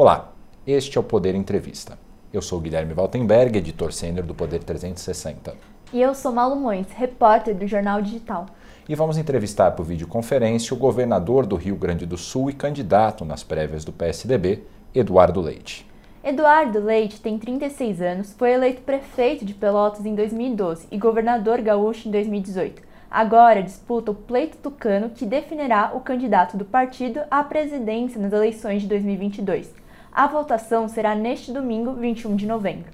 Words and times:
Olá, 0.00 0.30
este 0.64 0.96
é 0.96 1.00
o 1.00 1.02
Poder 1.02 1.34
Entrevista. 1.34 1.98
Eu 2.32 2.40
sou 2.40 2.60
Guilherme 2.60 2.94
Valtenberg, 2.94 3.58
editor 3.58 3.92
sênior 3.92 4.24
do 4.24 4.32
Poder 4.32 4.62
360. 4.62 5.56
E 5.92 6.00
eu 6.00 6.14
sou 6.14 6.30
Malu 6.30 6.54
Mões, 6.54 6.86
repórter 6.92 7.52
do 7.52 7.66
Jornal 7.66 8.00
Digital. 8.00 8.46
E 8.88 8.94
vamos 8.94 9.18
entrevistar 9.18 9.72
por 9.72 9.84
videoconferência 9.84 10.72
o 10.72 10.78
governador 10.78 11.44
do 11.44 11.56
Rio 11.56 11.74
Grande 11.74 12.06
do 12.06 12.16
Sul 12.16 12.48
e 12.48 12.52
candidato 12.52 13.24
nas 13.24 13.42
prévias 13.42 13.84
do 13.84 13.90
PSDB, 13.90 14.62
Eduardo 14.94 15.40
Leite. 15.40 15.84
Eduardo 16.22 16.78
Leite 16.78 17.20
tem 17.20 17.36
36 17.36 18.00
anos, 18.00 18.32
foi 18.34 18.52
eleito 18.52 18.82
prefeito 18.82 19.44
de 19.44 19.52
Pelotas 19.52 20.06
em 20.06 20.14
2012 20.14 20.86
e 20.92 20.96
governador 20.96 21.60
gaúcho 21.60 22.06
em 22.06 22.12
2018. 22.12 22.82
Agora 23.10 23.64
disputa 23.64 24.12
o 24.12 24.14
pleito 24.14 24.58
tucano 24.58 25.10
que 25.10 25.26
definirá 25.26 25.90
o 25.92 26.00
candidato 26.00 26.56
do 26.56 26.64
partido 26.64 27.20
à 27.28 27.42
presidência 27.42 28.20
nas 28.20 28.32
eleições 28.32 28.82
de 28.82 28.88
2022. 28.88 29.87
A 30.18 30.26
votação 30.26 30.88
será 30.88 31.14
neste 31.14 31.52
domingo, 31.52 31.92
21 31.92 32.34
de 32.34 32.44
novembro. 32.44 32.90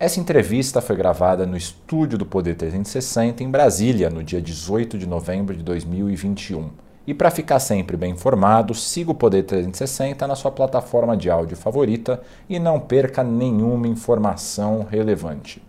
Essa 0.00 0.18
entrevista 0.18 0.80
foi 0.80 0.96
gravada 0.96 1.44
no 1.44 1.58
estúdio 1.58 2.16
do 2.16 2.24
Poder 2.24 2.54
360 2.54 3.44
em 3.44 3.50
Brasília, 3.50 4.08
no 4.08 4.24
dia 4.24 4.40
18 4.40 4.96
de 4.96 5.06
novembro 5.06 5.54
de 5.54 5.62
2021. 5.62 6.70
E 7.06 7.12
para 7.12 7.30
ficar 7.30 7.58
sempre 7.58 7.98
bem 7.98 8.12
informado, 8.12 8.74
siga 8.74 9.10
o 9.10 9.14
Poder 9.14 9.42
360 9.42 10.26
na 10.26 10.34
sua 10.34 10.50
plataforma 10.50 11.14
de 11.18 11.28
áudio 11.28 11.54
favorita 11.54 12.22
e 12.48 12.58
não 12.58 12.80
perca 12.80 13.22
nenhuma 13.22 13.86
informação 13.86 14.86
relevante. 14.90 15.62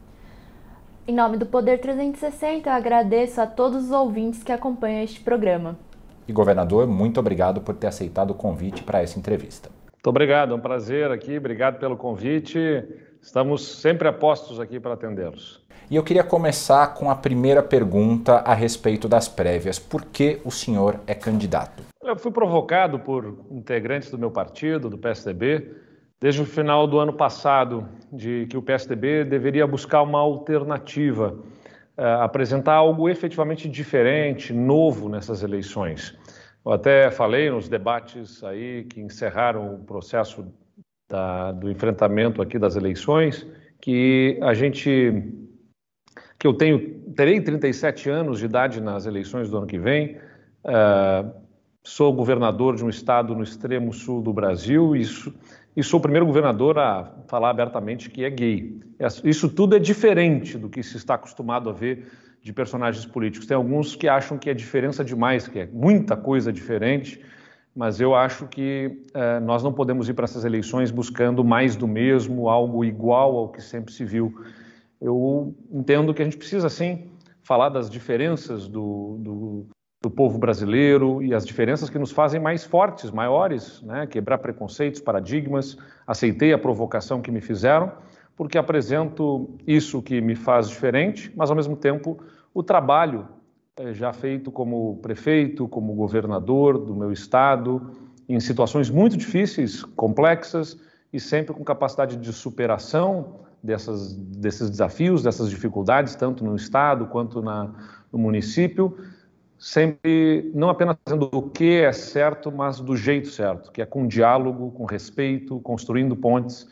Em 1.05 1.14
nome 1.14 1.36
do 1.36 1.45
Poder 1.45 1.81
360, 1.81 2.70
eu 2.70 2.73
agradeço 2.73 3.41
a 3.41 3.45
todos 3.45 3.88
os 3.88 3.91
ouvintes 3.91 4.44
que 4.44 4.52
acompanham 4.53 5.03
este 5.03 5.20
programa. 5.20 5.77
E 6.25 6.31
governador, 6.31 6.88
muito 6.88 7.20
obrigado 7.20 7.59
por 7.59 7.75
ter 7.75 7.88
aceitado 7.88 8.31
o 8.31 8.33
convite 8.33 8.81
para 8.81 9.02
essa 9.02 9.20
entrevista. 9.20 9.70
Muito 10.06 10.11
obrigado, 10.11 10.53
é 10.53 10.56
um 10.56 10.59
prazer 10.59 11.09
aqui, 11.09 11.36
obrigado 11.36 11.80
pelo 11.80 11.98
convite. 11.98 12.59
Estamos 13.20 13.81
sempre 13.81 14.08
apostos 14.08 14.59
aqui 14.59 14.80
para 14.80 14.94
atendê-los. 14.94 15.66
E 15.89 15.95
eu 15.95 16.03
queria 16.03 16.23
começar 16.23 16.94
com 16.94 17.09
a 17.09 17.16
primeira 17.16 17.64
pergunta 17.64 18.33
a 18.33 18.53
respeito 18.53 19.09
das 19.09 19.28
prévias. 19.28 19.80
Por 19.80 20.06
que 20.06 20.39
o 20.45 20.52
senhor 20.52 21.00
é 21.08 21.16
candidato? 21.16 21.81
Eu 22.03 22.16
fui 22.16 22.31
provocado 22.31 23.00
por 23.00 23.48
integrantes 23.50 24.11
do 24.11 24.17
meu 24.20 24.30
partido, 24.30 24.92
do 24.92 24.98
PSDB, 25.00 25.72
desde 26.22 26.39
o 26.39 26.45
final 26.45 26.86
do 26.86 27.00
ano 27.00 27.14
passado, 27.14 27.89
de 28.14 28.45
que 28.45 28.56
o 28.56 28.61
PSDB 28.61 29.23
deveria 29.23 29.66
buscar 29.66 30.03
uma 30.03 30.20
alternativa, 30.20 31.36
uh, 31.98 32.22
apresentar 32.22 32.76
algo 32.76 33.09
efetivamente 33.09 33.67
diferente, 33.67 34.53
novo 34.53 35.09
nessas 35.09 35.42
eleições. 35.42 36.16
Eu 36.66 36.71
até 36.71 37.11
falei 37.11 37.52
nos 37.52 37.69
debates 37.69 38.44
aí 38.44 38.85
que 38.85 38.99
encerraram 38.99 39.75
o 39.75 39.80
processo 39.85 40.52
da, 41.08 41.52
do 41.52 41.69
enfrentamento 41.69 42.41
aqui 42.41 42.58
das 42.58 42.75
eleições, 42.75 43.45
que 43.80 44.39
a 44.41 44.53
gente, 44.55 45.31
que 46.39 46.47
eu 46.47 46.53
tenho, 46.55 47.02
terei 47.16 47.39
37 47.39 48.09
anos 48.09 48.39
de 48.39 48.45
idade 48.45 48.81
nas 48.81 49.05
eleições 49.05 49.47
do 49.47 49.58
ano 49.58 49.67
que 49.67 49.77
vem, 49.77 50.17
uh, 50.63 51.31
sou 51.83 52.11
governador 52.11 52.75
de 52.75 52.83
um 52.83 52.89
estado 52.89 53.36
no 53.36 53.43
extremo 53.43 53.93
sul 53.93 54.23
do 54.23 54.33
Brasil, 54.33 54.95
isso, 54.95 55.31
e 55.77 55.83
sou 55.83 55.99
o 55.99 56.02
primeiro 56.02 56.25
governador 56.25 56.80
a 56.80 57.13
falar 57.27 57.52
abertamente 57.52 58.09
que 58.09 58.23
é 58.23 58.30
gay. 58.31 58.80
Isso 59.23 59.49
tudo 59.49 59.75
é 59.75 59.80
diferente 59.80 60.58
do 60.58 60.67
que 60.67 60.81
se 60.81 60.97
está 60.97 61.13
acostumado 61.13 61.69
a 61.69 61.73
ver 61.73 62.08
de 62.46 62.54
personagens 62.54 63.04
políticos. 63.08 63.48
Tem 63.48 63.58
alguns 63.58 63.96
que 63.96 64.08
acham 64.08 64.38
que 64.38 64.52
é 64.52 64.54
diferença 64.54 65.04
demais, 65.04 65.48
que 65.48 65.58
é 65.58 65.66
muita 65.66 66.16
coisa 66.16 66.54
diferente, 66.54 67.20
mas 67.76 68.00
eu 68.00 68.14
acho 68.14 68.46
que 68.46 69.04
eh, 69.16 69.40
nós 69.40 69.64
não 69.64 69.74
podemos 69.74 70.08
ir 70.08 70.14
para 70.14 70.26
essas 70.26 70.46
eleições 70.46 70.92
buscando 70.92 71.44
mais 71.44 71.76
do 71.76 71.88
mesmo, 71.88 72.48
algo 72.48 72.86
igual 72.86 73.36
ao 73.36 73.50
que 73.50 73.60
sempre 73.60 73.92
se 73.92 74.05
viu. 74.05 74.32
Eu 75.02 75.55
entendo 75.72 76.14
que 76.14 76.22
a 76.22 76.26
gente 76.26 76.38
precisa, 76.38 76.70
sim, 76.70 77.10
falar 77.42 77.70
das 77.70 77.89
diferenças 77.89 78.67
do, 78.67 79.17
do, 79.22 79.67
do 80.04 80.10
povo 80.11 80.38
brasileiro 80.38 81.23
e 81.23 81.34
as 81.34 81.48
diferenças 81.48 81.89
que 81.89 81.98
nos 81.98 82.11
fazem 82.11 82.39
mais 82.39 82.64
fortes, 82.64 83.10
maiores, 83.10 83.82
né? 83.82 84.05
quebrar 84.05 84.38
preconceitos, 84.38 85.02
paradigmas. 85.02 85.80
Aceitei 86.05 86.54
a 86.54 86.60
provocação 86.60 87.23
que 87.23 87.32
me 87.32 87.42
fizeram, 87.42 87.92
porque 88.36 88.55
apresento 88.55 89.50
isso 89.66 90.00
que 90.00 90.22
me 90.22 90.36
faz 90.36 90.70
diferente, 90.70 91.34
mas 91.36 91.50
ao 91.50 91.55
mesmo 91.55 91.76
tempo 91.76 92.20
o 92.55 92.64
trabalho 92.64 93.27
eh, 93.76 93.93
já 93.93 94.14
feito 94.14 94.49
como 94.49 94.98
prefeito, 95.02 95.67
como 95.67 95.93
governador 95.93 96.77
do 96.77 96.95
meu 96.95 97.11
estado, 97.11 97.92
em 98.30 98.39
situações 98.39 98.89
muito 98.89 99.17
difíceis, 99.17 99.83
complexas 99.83 100.80
e 101.11 101.20
sempre 101.20 101.54
com 101.54 101.66
capacidade 101.66 102.16
de 102.16 102.32
superação 102.32 103.42
dessas, 103.61 104.14
desses 104.14 104.70
desafios, 104.70 105.21
dessas 105.21 105.49
dificuldades, 105.49 106.16
tanto 106.16 106.45
no 106.45 106.55
estado 106.55 107.08
quanto 107.08 107.42
na, 107.42 107.70
no 108.10 108.17
município, 108.17 108.98
sempre 109.60 110.49
não 110.55 110.70
apenas 110.70 110.95
fazendo 111.04 111.30
o 111.33 111.49
que 111.49 111.82
é 111.82 111.92
certo, 111.92 112.49
mas 112.54 112.80
do 112.80 112.95
jeito 112.95 113.27
certo, 113.27 113.70
que 113.70 113.82
é 113.82 113.86
com 113.86 114.08
diálogo, 114.08 114.72
com 114.72 114.86
respeito, 114.86 115.60
construindo 115.60 116.16
pontes. 116.16 116.64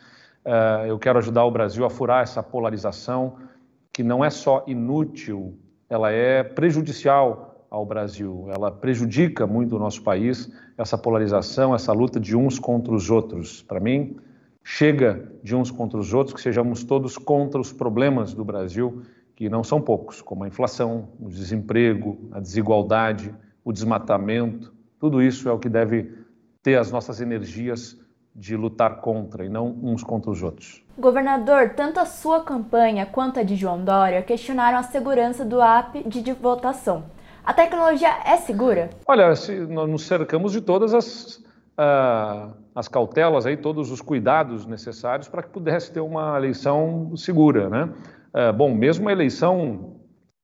Uh, 0.46 0.86
eu 0.86 0.98
quero 0.98 1.18
ajudar 1.18 1.44
o 1.44 1.50
Brasil 1.50 1.84
a 1.84 1.90
furar 1.90 2.22
essa 2.22 2.42
polarização 2.42 3.36
que 3.92 4.02
não 4.02 4.24
é 4.24 4.30
só 4.30 4.64
inútil 4.66 5.58
ela 5.94 6.10
é 6.10 6.42
prejudicial 6.42 7.66
ao 7.70 7.86
Brasil, 7.86 8.48
ela 8.50 8.70
prejudica 8.70 9.46
muito 9.46 9.76
o 9.76 9.78
nosso 9.78 10.02
país, 10.02 10.50
essa 10.76 10.98
polarização, 10.98 11.74
essa 11.74 11.92
luta 11.92 12.18
de 12.18 12.36
uns 12.36 12.58
contra 12.58 12.92
os 12.92 13.10
outros. 13.10 13.62
Para 13.62 13.78
mim, 13.78 14.16
chega 14.62 15.32
de 15.42 15.54
uns 15.54 15.70
contra 15.70 15.98
os 15.98 16.12
outros, 16.12 16.34
que 16.34 16.40
sejamos 16.40 16.82
todos 16.82 17.16
contra 17.16 17.60
os 17.60 17.72
problemas 17.72 18.34
do 18.34 18.44
Brasil, 18.44 19.02
que 19.36 19.48
não 19.48 19.62
são 19.62 19.80
poucos, 19.80 20.20
como 20.20 20.42
a 20.42 20.48
inflação, 20.48 21.10
o 21.20 21.28
desemprego, 21.28 22.18
a 22.32 22.40
desigualdade, 22.40 23.32
o 23.64 23.72
desmatamento. 23.72 24.74
Tudo 24.98 25.22
isso 25.22 25.48
é 25.48 25.52
o 25.52 25.58
que 25.58 25.68
deve 25.68 26.12
ter 26.60 26.76
as 26.76 26.90
nossas 26.90 27.20
energias 27.20 27.96
de 28.34 28.56
lutar 28.56 29.00
contra 29.00 29.44
e 29.44 29.48
não 29.48 29.68
uns 29.82 30.02
contra 30.02 30.30
os 30.30 30.42
outros. 30.42 30.82
Governador, 30.98 31.70
tanto 31.70 32.00
a 32.00 32.04
sua 32.04 32.42
campanha 32.42 33.06
quanto 33.06 33.38
a 33.38 33.42
de 33.42 33.54
João 33.54 33.84
Dória 33.84 34.22
questionaram 34.22 34.78
a 34.78 34.82
segurança 34.82 35.44
do 35.44 35.60
app 35.62 36.08
de 36.08 36.32
votação. 36.32 37.04
A 37.44 37.52
tecnologia 37.52 38.08
é 38.24 38.36
segura? 38.38 38.90
Olha, 39.06 39.28
nós 39.28 39.88
nos 39.88 40.06
cercamos 40.06 40.50
de 40.50 40.60
todas 40.60 40.94
as, 40.94 41.36
uh, 41.78 42.54
as 42.74 42.88
cautelas, 42.88 43.44
aí, 43.44 43.56
todos 43.56 43.90
os 43.90 44.00
cuidados 44.00 44.66
necessários 44.66 45.28
para 45.28 45.42
que 45.42 45.50
pudesse 45.50 45.92
ter 45.92 46.00
uma 46.00 46.36
eleição 46.36 47.14
segura. 47.16 47.68
Né? 47.68 47.92
Uh, 48.34 48.52
bom, 48.52 48.74
mesmo 48.74 49.08
a 49.08 49.12
eleição 49.12 50.00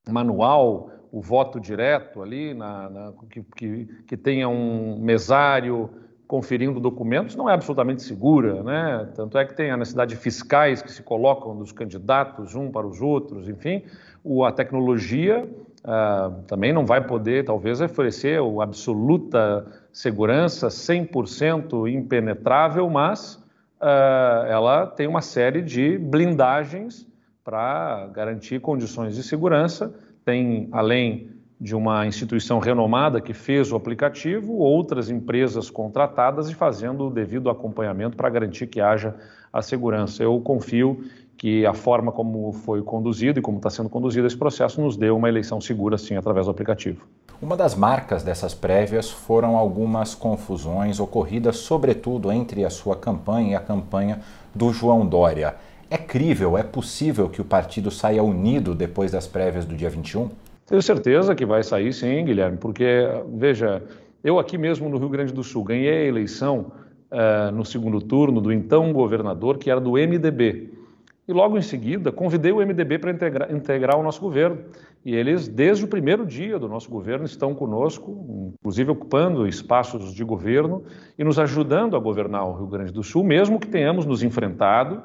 manual, 0.09 0.91
o 1.11 1.21
voto 1.22 1.59
direto 1.59 2.22
ali, 2.22 2.55
na, 2.55 2.91
na, 2.91 3.12
que, 3.31 3.43
que, 3.57 3.87
que 4.07 4.17
tenha 4.17 4.49
um 4.49 4.99
mesário 5.01 5.91
conferindo 6.31 6.79
documentos 6.79 7.35
não 7.35 7.51
é 7.51 7.55
absolutamente 7.55 8.05
segura, 8.05 8.63
né? 8.63 9.09
Tanto 9.17 9.37
é 9.37 9.45
que 9.45 9.53
tem 9.53 9.73
a 9.73 9.77
necessidade 9.77 10.15
de 10.15 10.17
fiscais 10.17 10.81
que 10.81 10.93
se 10.93 11.03
colocam 11.03 11.57
dos 11.57 11.73
candidatos 11.73 12.55
um 12.55 12.71
para 12.71 12.87
os 12.87 13.03
outros, 13.03 13.49
enfim, 13.49 13.83
o, 14.23 14.45
a 14.45 14.53
tecnologia 14.53 15.45
uh, 15.83 16.43
também 16.47 16.73
não 16.73 16.87
vai 16.87 17.05
poder, 17.05 17.45
talvez, 17.45 17.81
oferecer 17.81 18.39
a 18.39 18.63
absoluta 18.63 19.67
segurança, 19.93 20.69
100% 20.69 21.93
impenetrável, 21.93 22.89
mas 22.89 23.35
uh, 23.81 24.47
ela 24.47 24.87
tem 24.87 25.09
uma 25.09 25.23
série 25.23 25.61
de 25.61 25.99
blindagens 25.99 27.09
para 27.43 28.07
garantir 28.15 28.61
condições 28.61 29.17
de 29.17 29.25
segurança, 29.25 29.93
tem, 30.25 30.69
além 30.71 31.40
de 31.60 31.76
uma 31.76 32.07
instituição 32.07 32.59
renomada 32.59 33.21
que 33.21 33.34
fez 33.34 33.71
o 33.71 33.77
aplicativo, 33.77 34.54
outras 34.54 35.10
empresas 35.10 35.68
contratadas 35.68 36.48
e 36.48 36.54
fazendo 36.54 37.09
o 37.09 37.10
devido 37.10 37.51
acompanhamento 37.51 38.16
para 38.16 38.30
garantir 38.30 38.66
que 38.66 38.80
haja 38.80 39.15
a 39.53 39.60
segurança. 39.60 40.22
Eu 40.22 40.41
confio 40.41 41.04
que 41.36 41.66
a 41.66 41.74
forma 41.74 42.12
como 42.12 42.53
foi 42.53 42.83
conduzido 42.83 43.39
e 43.39 43.42
como 43.42 43.59
está 43.59 43.68
sendo 43.68 43.91
conduzido 43.91 44.27
esse 44.27 44.36
processo 44.36 44.80
nos 44.80 44.97
deu 44.97 45.16
uma 45.16 45.28
eleição 45.28 45.60
segura, 45.60 45.98
sim, 45.98 46.16
através 46.16 46.47
do 46.47 46.51
aplicativo. 46.51 47.07
Uma 47.42 47.57
das 47.57 47.74
marcas 47.74 48.22
dessas 48.22 48.54
prévias 48.54 49.10
foram 49.10 49.56
algumas 49.56 50.15
confusões 50.15 50.98
ocorridas, 50.98 51.56
sobretudo 51.56 52.33
entre 52.33 52.65
a 52.65 52.71
sua 52.71 52.97
campanha 52.97 53.53
e 53.53 53.54
a 53.54 53.60
campanha 53.60 54.21
do 54.54 54.72
João 54.72 55.06
Dória. 55.06 55.56
É 55.91 55.98
crível, 55.98 56.56
é 56.56 56.63
possível 56.63 57.28
que 57.28 57.41
o 57.41 57.45
partido 57.45 57.91
saia 57.91 58.22
unido 58.22 58.74
depois 58.74 59.10
das 59.10 59.27
prévias 59.27 59.65
do 59.65 59.74
dia 59.74 59.91
21? 59.91 60.28
Tenho 60.71 60.81
certeza 60.81 61.34
que 61.34 61.45
vai 61.45 61.65
sair 61.65 61.93
sim, 61.93 62.25
Guilherme, 62.25 62.57
porque, 62.57 63.05
veja, 63.34 63.83
eu 64.22 64.39
aqui 64.39 64.57
mesmo 64.57 64.89
no 64.89 64.99
Rio 64.99 65.09
Grande 65.09 65.34
do 65.34 65.43
Sul 65.43 65.65
ganhei 65.65 65.91
a 65.91 66.05
eleição 66.05 66.71
uh, 67.11 67.51
no 67.53 67.65
segundo 67.65 68.01
turno 68.01 68.41
do 68.41 68.53
então 68.53 68.93
governador, 68.93 69.59
que 69.59 69.69
era 69.69 69.81
do 69.81 69.95
MDB. 69.95 70.72
e 71.27 71.33
logo 71.33 71.59
em 71.59 71.63
seguida 71.63 72.13
convidei 72.13 72.53
o 72.53 72.65
MDB 72.65 73.01
para 73.01 73.11
integrar, 73.11 73.53
integrar 73.53 73.99
o 73.99 74.03
nosso 74.05 74.21
governo. 74.21 74.61
E 75.05 75.13
eles, 75.13 75.49
desde 75.49 75.84
o 75.84 75.89
primeiro 75.89 76.25
dia 76.25 76.57
do 76.57 76.69
nosso 76.69 76.89
governo, 76.89 77.25
estão 77.25 77.53
conosco, 77.53 78.55
inclusive 78.61 78.93
ocupando 78.93 79.49
espaços 79.49 80.15
de 80.15 80.23
governo 80.23 80.84
e 81.19 81.25
nos 81.25 81.37
ajudando 81.41 81.97
a 81.97 81.99
governar 81.99 82.47
o 82.47 82.57
Rio 82.57 82.69
Grande 82.69 82.93
do 82.93 83.03
Sul, 83.03 83.25
mesmo 83.25 83.59
que 83.59 83.66
tenhamos 83.66 84.07
nos 84.07 84.23
enfrentado, 84.23 85.03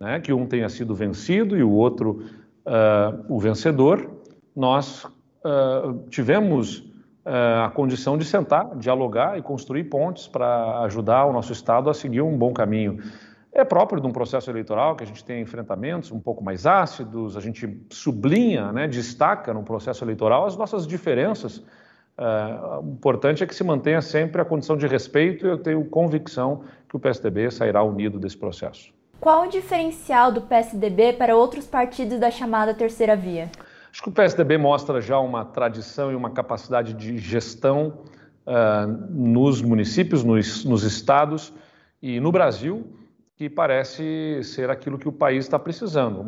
né, 0.00 0.20
que 0.20 0.32
um 0.32 0.46
tenha 0.46 0.70
sido 0.70 0.94
vencido 0.94 1.54
e 1.54 1.62
o 1.62 1.70
outro 1.70 2.22
uh, 2.66 3.24
o 3.28 3.38
vencedor, 3.38 4.21
nós 4.54 5.04
uh, 5.04 6.08
tivemos 6.10 6.78
uh, 6.78 7.64
a 7.64 7.70
condição 7.70 8.16
de 8.16 8.24
sentar, 8.24 8.76
dialogar 8.76 9.38
e 9.38 9.42
construir 9.42 9.84
pontes 9.84 10.28
para 10.28 10.80
ajudar 10.80 11.26
o 11.26 11.32
nosso 11.32 11.52
Estado 11.52 11.88
a 11.90 11.94
seguir 11.94 12.22
um 12.22 12.36
bom 12.36 12.52
caminho. 12.52 12.98
É 13.54 13.64
próprio 13.64 14.00
de 14.00 14.06
um 14.06 14.12
processo 14.12 14.50
eleitoral 14.50 14.96
que 14.96 15.04
a 15.04 15.06
gente 15.06 15.22
tem 15.22 15.42
enfrentamentos 15.42 16.10
um 16.10 16.18
pouco 16.18 16.42
mais 16.42 16.66
ácidos, 16.66 17.36
a 17.36 17.40
gente 17.40 17.68
sublinha, 17.90 18.72
né, 18.72 18.88
destaca 18.88 19.52
no 19.52 19.62
processo 19.62 20.02
eleitoral 20.04 20.46
as 20.46 20.56
nossas 20.56 20.86
diferenças. 20.86 21.58
Uh, 22.18 22.80
o 22.82 22.92
importante 22.92 23.42
é 23.42 23.46
que 23.46 23.54
se 23.54 23.64
mantenha 23.64 24.00
sempre 24.00 24.40
a 24.40 24.44
condição 24.44 24.76
de 24.76 24.86
respeito 24.86 25.46
e 25.46 25.50
eu 25.50 25.58
tenho 25.58 25.84
convicção 25.84 26.62
que 26.88 26.96
o 26.96 26.98
PSDB 26.98 27.50
sairá 27.50 27.82
unido 27.82 28.18
desse 28.18 28.36
processo. 28.36 28.92
Qual 29.20 29.44
o 29.44 29.48
diferencial 29.48 30.32
do 30.32 30.40
PSDB 30.40 31.12
para 31.12 31.36
outros 31.36 31.66
partidos 31.66 32.18
da 32.18 32.30
chamada 32.30 32.74
terceira 32.74 33.14
via? 33.14 33.50
Acho 33.92 34.02
que 34.02 34.08
o 34.08 34.12
PSDB 34.12 34.56
mostra 34.56 35.00
já 35.00 35.18
uma 35.18 35.44
tradição 35.44 36.10
e 36.10 36.14
uma 36.14 36.30
capacidade 36.30 36.94
de 36.94 37.18
gestão 37.18 38.04
uh, 38.46 38.86
nos 39.10 39.60
municípios, 39.60 40.24
nos, 40.24 40.64
nos 40.64 40.82
estados 40.82 41.52
e 42.00 42.18
no 42.18 42.32
Brasil 42.32 42.98
que 43.42 43.50
parece 43.50 44.40
ser 44.44 44.70
aquilo 44.70 44.96
que 44.96 45.08
o 45.08 45.12
país 45.12 45.44
está 45.44 45.58
precisando. 45.58 46.24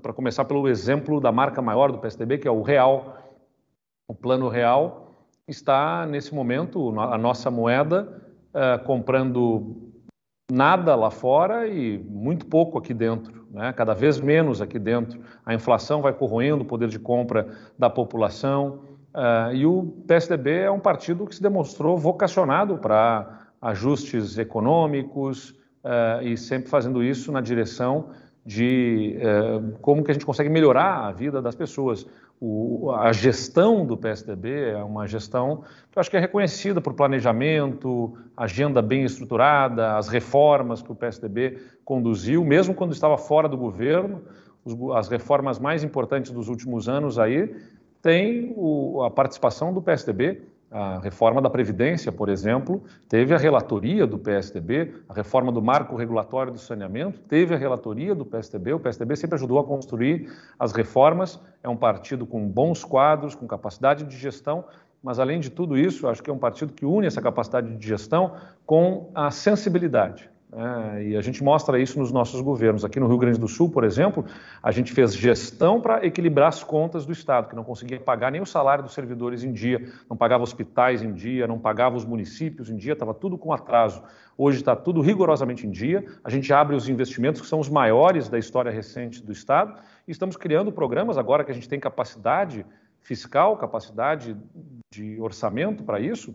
Para 0.00 0.12
começar 0.12 0.44
pelo 0.44 0.68
exemplo 0.68 1.20
da 1.20 1.32
marca 1.32 1.60
maior 1.60 1.90
do 1.90 1.98
PSDB, 1.98 2.38
que 2.38 2.46
é 2.46 2.50
o 2.50 2.62
Real. 2.62 3.18
O 4.06 4.14
Plano 4.14 4.48
Real 4.48 5.16
está, 5.48 6.06
nesse 6.06 6.32
momento, 6.32 6.96
a 7.00 7.18
nossa 7.18 7.50
moeda, 7.50 8.22
uh, 8.54 8.84
comprando 8.84 9.90
nada 10.52 10.94
lá 10.94 11.10
fora 11.10 11.66
e 11.66 11.98
muito 11.98 12.46
pouco 12.46 12.78
aqui 12.78 12.94
dentro, 12.94 13.33
né? 13.54 13.72
cada 13.72 13.94
vez 13.94 14.20
menos 14.20 14.60
aqui 14.60 14.78
dentro. 14.78 15.20
A 15.46 15.54
inflação 15.54 16.02
vai 16.02 16.12
corroendo 16.12 16.62
o 16.62 16.66
poder 16.66 16.88
de 16.88 16.98
compra 16.98 17.48
da 17.78 17.88
população. 17.88 18.80
Uh, 19.14 19.54
e 19.54 19.64
o 19.64 19.84
PSDB 20.06 20.50
é 20.62 20.70
um 20.70 20.80
partido 20.80 21.24
que 21.24 21.36
se 21.36 21.42
demonstrou 21.42 21.96
vocacionado 21.96 22.76
para 22.78 23.46
ajustes 23.62 24.36
econômicos, 24.36 25.50
uh, 25.84 26.22
e 26.22 26.36
sempre 26.36 26.68
fazendo 26.68 27.02
isso 27.02 27.30
na 27.30 27.40
direção 27.40 28.10
de 28.44 29.16
uh, 29.18 29.72
como 29.80 30.04
que 30.04 30.10
a 30.10 30.14
gente 30.14 30.26
consegue 30.26 30.50
melhorar 30.50 31.06
a 31.06 31.12
vida 31.12 31.40
das 31.40 31.54
pessoas. 31.54 32.06
O, 32.40 32.90
a 32.92 33.12
gestão 33.12 33.86
do 33.86 33.96
PSDB 33.96 34.70
é 34.70 34.84
uma 34.84 35.06
gestão 35.06 35.62
que 35.90 35.96
eu 35.96 36.00
acho 36.00 36.10
que 36.10 36.16
é 36.16 36.20
reconhecida 36.20 36.80
por 36.80 36.92
planejamento, 36.92 38.18
agenda 38.36 38.82
bem 38.82 39.04
estruturada, 39.04 39.96
as 39.96 40.08
reformas 40.08 40.82
que 40.82 40.92
o 40.92 40.94
PSDB 40.94 41.58
conduziu, 41.84 42.44
mesmo 42.44 42.74
quando 42.74 42.92
estava 42.92 43.16
fora 43.16 43.48
do 43.48 43.56
governo, 43.56 44.20
os, 44.64 44.74
as 44.94 45.08
reformas 45.08 45.58
mais 45.58 45.82
importantes 45.82 46.30
dos 46.32 46.48
últimos 46.48 46.88
anos 46.88 47.18
aí 47.18 47.54
tem 48.02 48.52
o, 48.54 49.02
a 49.02 49.10
participação 49.10 49.72
do 49.72 49.80
PSDB 49.80 50.42
a 50.74 50.98
reforma 50.98 51.40
da 51.40 51.48
Previdência, 51.48 52.10
por 52.10 52.28
exemplo, 52.28 52.82
teve 53.08 53.32
a 53.32 53.38
relatoria 53.38 54.08
do 54.08 54.18
PSDB, 54.18 54.92
a 55.08 55.14
reforma 55.14 55.52
do 55.52 55.62
marco 55.62 55.94
regulatório 55.94 56.52
do 56.52 56.58
saneamento, 56.58 57.20
teve 57.20 57.54
a 57.54 57.56
relatoria 57.56 58.12
do 58.12 58.26
PSDB. 58.26 58.72
O 58.72 58.80
PSDB 58.80 59.14
sempre 59.14 59.36
ajudou 59.36 59.60
a 59.60 59.64
construir 59.64 60.28
as 60.58 60.72
reformas. 60.72 61.38
É 61.62 61.68
um 61.68 61.76
partido 61.76 62.26
com 62.26 62.48
bons 62.48 62.82
quadros, 62.82 63.36
com 63.36 63.46
capacidade 63.46 64.02
de 64.02 64.18
gestão, 64.18 64.64
mas 65.00 65.20
além 65.20 65.38
de 65.38 65.48
tudo 65.48 65.78
isso, 65.78 66.08
acho 66.08 66.20
que 66.20 66.28
é 66.28 66.32
um 66.32 66.38
partido 66.38 66.72
que 66.72 66.84
une 66.84 67.06
essa 67.06 67.22
capacidade 67.22 67.76
de 67.76 67.86
gestão 67.86 68.34
com 68.66 69.12
a 69.14 69.30
sensibilidade. 69.30 70.28
É, 70.56 71.02
e 71.08 71.16
a 71.16 71.20
gente 71.20 71.42
mostra 71.42 71.80
isso 71.80 71.98
nos 71.98 72.12
nossos 72.12 72.40
governos. 72.40 72.84
Aqui 72.84 73.00
no 73.00 73.08
Rio 73.08 73.18
Grande 73.18 73.40
do 73.40 73.48
Sul, 73.48 73.68
por 73.68 73.82
exemplo, 73.82 74.24
a 74.62 74.70
gente 74.70 74.92
fez 74.92 75.12
gestão 75.12 75.80
para 75.80 76.06
equilibrar 76.06 76.48
as 76.48 76.62
contas 76.62 77.04
do 77.04 77.12
Estado, 77.12 77.48
que 77.48 77.56
não 77.56 77.64
conseguia 77.64 77.98
pagar 77.98 78.30
nem 78.30 78.40
o 78.40 78.46
salário 78.46 78.84
dos 78.84 78.94
servidores 78.94 79.42
em 79.42 79.52
dia, 79.52 79.92
não 80.08 80.16
pagava 80.16 80.44
hospitais 80.44 81.02
em 81.02 81.12
dia, 81.12 81.48
não 81.48 81.58
pagava 81.58 81.96
os 81.96 82.04
municípios 82.04 82.70
em 82.70 82.76
dia, 82.76 82.92
estava 82.92 83.12
tudo 83.12 83.36
com 83.36 83.52
atraso. 83.52 84.00
Hoje 84.38 84.58
está 84.58 84.76
tudo 84.76 85.00
rigorosamente 85.00 85.66
em 85.66 85.70
dia. 85.70 86.04
A 86.22 86.30
gente 86.30 86.52
abre 86.52 86.76
os 86.76 86.88
investimentos, 86.88 87.40
que 87.40 87.48
são 87.48 87.58
os 87.58 87.68
maiores 87.68 88.28
da 88.28 88.38
história 88.38 88.70
recente 88.70 89.24
do 89.24 89.32
Estado, 89.32 89.74
e 90.06 90.12
estamos 90.12 90.36
criando 90.36 90.70
programas 90.70 91.18
agora 91.18 91.42
que 91.42 91.50
a 91.50 91.54
gente 91.54 91.68
tem 91.68 91.80
capacidade 91.80 92.64
fiscal, 93.00 93.56
capacidade 93.56 94.36
de 94.92 95.20
orçamento 95.20 95.82
para 95.82 95.98
isso, 95.98 96.32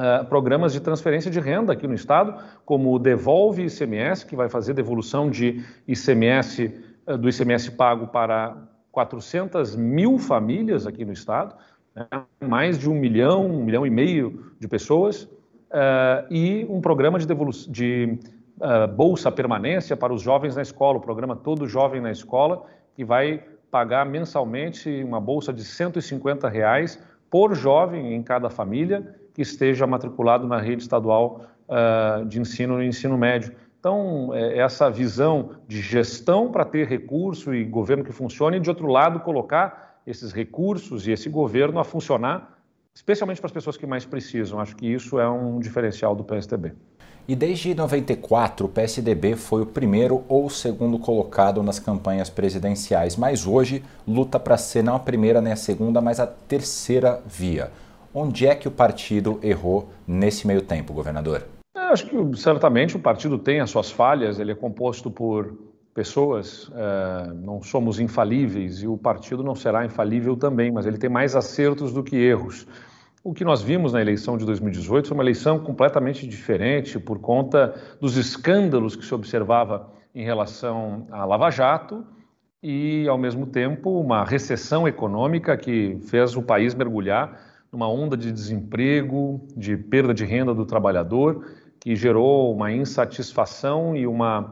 Uh, 0.00 0.24
programas 0.24 0.72
de 0.72 0.80
transferência 0.80 1.30
de 1.30 1.38
renda 1.38 1.74
aqui 1.74 1.86
no 1.86 1.92
estado, 1.92 2.42
como 2.64 2.94
o 2.94 2.98
Devolve 2.98 3.66
ICMS, 3.66 4.24
que 4.24 4.34
vai 4.34 4.48
fazer 4.48 4.72
devolução 4.72 5.28
de 5.28 5.62
ICMS, 5.86 6.74
uh, 7.06 7.18
do 7.18 7.28
ICMS 7.28 7.72
pago 7.72 8.06
para 8.06 8.56
400 8.90 9.76
mil 9.76 10.18
famílias 10.18 10.86
aqui 10.86 11.04
no 11.04 11.12
estado, 11.12 11.54
né? 11.94 12.06
mais 12.40 12.78
de 12.78 12.88
um 12.88 12.94
milhão, 12.94 13.44
um 13.44 13.62
milhão 13.62 13.86
e 13.86 13.90
meio 13.90 14.54
de 14.58 14.66
pessoas, 14.66 15.24
uh, 15.24 16.24
e 16.30 16.66
um 16.70 16.80
programa 16.80 17.18
de, 17.18 17.26
de 17.68 18.18
bolsa 18.96 19.30
permanência 19.30 19.94
para 19.94 20.12
os 20.12 20.22
jovens 20.22 20.56
na 20.56 20.62
escola, 20.62 20.96
o 20.96 21.02
programa 21.02 21.36
Todo 21.36 21.66
Jovem 21.66 22.00
na 22.00 22.10
Escola, 22.12 22.64
que 22.94 23.04
vai 23.04 23.44
pagar 23.70 24.06
mensalmente 24.06 25.02
uma 25.04 25.20
bolsa 25.20 25.52
de 25.52 25.64
150 25.64 26.48
reais 26.48 26.98
por 27.28 27.54
jovem 27.54 28.14
em 28.14 28.22
cada 28.22 28.48
família 28.48 29.20
que 29.34 29.42
esteja 29.42 29.86
matriculado 29.86 30.46
na 30.46 30.60
rede 30.60 30.82
estadual 30.82 31.46
uh, 31.68 32.24
de 32.26 32.40
ensino 32.40 32.82
e 32.82 32.86
ensino 32.86 33.16
médio. 33.16 33.52
Então, 33.78 34.32
é, 34.32 34.58
essa 34.58 34.88
visão 34.88 35.56
de 35.66 35.80
gestão 35.80 36.52
para 36.52 36.64
ter 36.64 36.86
recurso 36.86 37.52
e 37.52 37.64
governo 37.64 38.04
que 38.04 38.12
funcione, 38.12 38.58
e 38.58 38.60
de 38.60 38.68
outro 38.68 38.86
lado, 38.86 39.18
colocar 39.20 40.00
esses 40.06 40.32
recursos 40.32 41.06
e 41.06 41.10
esse 41.10 41.28
governo 41.28 41.80
a 41.80 41.84
funcionar, 41.84 42.58
especialmente 42.94 43.40
para 43.40 43.48
as 43.48 43.52
pessoas 43.52 43.76
que 43.76 43.86
mais 43.86 44.04
precisam. 44.04 44.60
Acho 44.60 44.76
que 44.76 44.86
isso 44.86 45.18
é 45.18 45.28
um 45.28 45.58
diferencial 45.58 46.14
do 46.14 46.22
PSDB. 46.22 46.72
E 47.26 47.36
desde 47.36 47.72
94, 47.72 48.66
o 48.66 48.68
PSDB 48.68 49.36
foi 49.36 49.62
o 49.62 49.66
primeiro 49.66 50.24
ou 50.28 50.50
segundo 50.50 50.98
colocado 50.98 51.62
nas 51.62 51.78
campanhas 51.78 52.28
presidenciais, 52.28 53.16
mas 53.16 53.46
hoje 53.46 53.82
luta 54.06 54.40
para 54.40 54.56
ser 54.56 54.82
não 54.82 54.96
a 54.96 54.98
primeira 54.98 55.40
nem 55.40 55.52
a 55.52 55.56
segunda, 55.56 56.00
mas 56.00 56.18
a 56.18 56.26
terceira 56.26 57.22
via. 57.24 57.70
Onde 58.14 58.46
é 58.46 58.54
que 58.54 58.68
o 58.68 58.70
partido 58.70 59.40
errou 59.42 59.88
nesse 60.06 60.46
meio 60.46 60.60
tempo, 60.60 60.92
governador? 60.92 61.46
Eu 61.74 61.82
acho 61.84 62.06
que 62.06 62.36
certamente 62.36 62.94
o 62.94 63.00
partido 63.00 63.38
tem 63.38 63.60
as 63.60 63.70
suas 63.70 63.90
falhas, 63.90 64.38
ele 64.38 64.52
é 64.52 64.54
composto 64.54 65.10
por 65.10 65.56
pessoas, 65.94 66.70
é, 66.74 67.32
não 67.32 67.62
somos 67.62 67.98
infalíveis 67.98 68.82
e 68.82 68.86
o 68.86 68.98
partido 68.98 69.42
não 69.42 69.54
será 69.54 69.84
infalível 69.86 70.36
também, 70.36 70.70
mas 70.70 70.84
ele 70.84 70.98
tem 70.98 71.08
mais 71.08 71.34
acertos 71.34 71.90
do 71.90 72.02
que 72.02 72.16
erros. 72.16 72.66
O 73.24 73.32
que 73.32 73.44
nós 73.44 73.62
vimos 73.62 73.94
na 73.94 74.00
eleição 74.02 74.36
de 74.36 74.44
2018 74.44 75.08
foi 75.08 75.14
uma 75.14 75.24
eleição 75.24 75.58
completamente 75.58 76.26
diferente 76.26 76.98
por 76.98 77.18
conta 77.18 77.74
dos 77.98 78.18
escândalos 78.18 78.94
que 78.94 79.06
se 79.06 79.14
observava 79.14 79.90
em 80.14 80.24
relação 80.24 81.06
à 81.10 81.24
Lava 81.24 81.50
Jato 81.50 82.04
e, 82.62 83.08
ao 83.08 83.16
mesmo 83.16 83.46
tempo, 83.46 83.98
uma 83.98 84.22
recessão 84.22 84.86
econômica 84.86 85.56
que 85.56 85.98
fez 86.02 86.36
o 86.36 86.42
país 86.42 86.74
mergulhar 86.74 87.51
numa 87.72 87.88
onda 87.88 88.16
de 88.16 88.30
desemprego, 88.30 89.40
de 89.56 89.76
perda 89.76 90.12
de 90.12 90.26
renda 90.26 90.52
do 90.52 90.66
trabalhador, 90.66 91.46
que 91.80 91.96
gerou 91.96 92.54
uma 92.54 92.70
insatisfação 92.70 93.96
e 93.96 94.06
uma, 94.06 94.42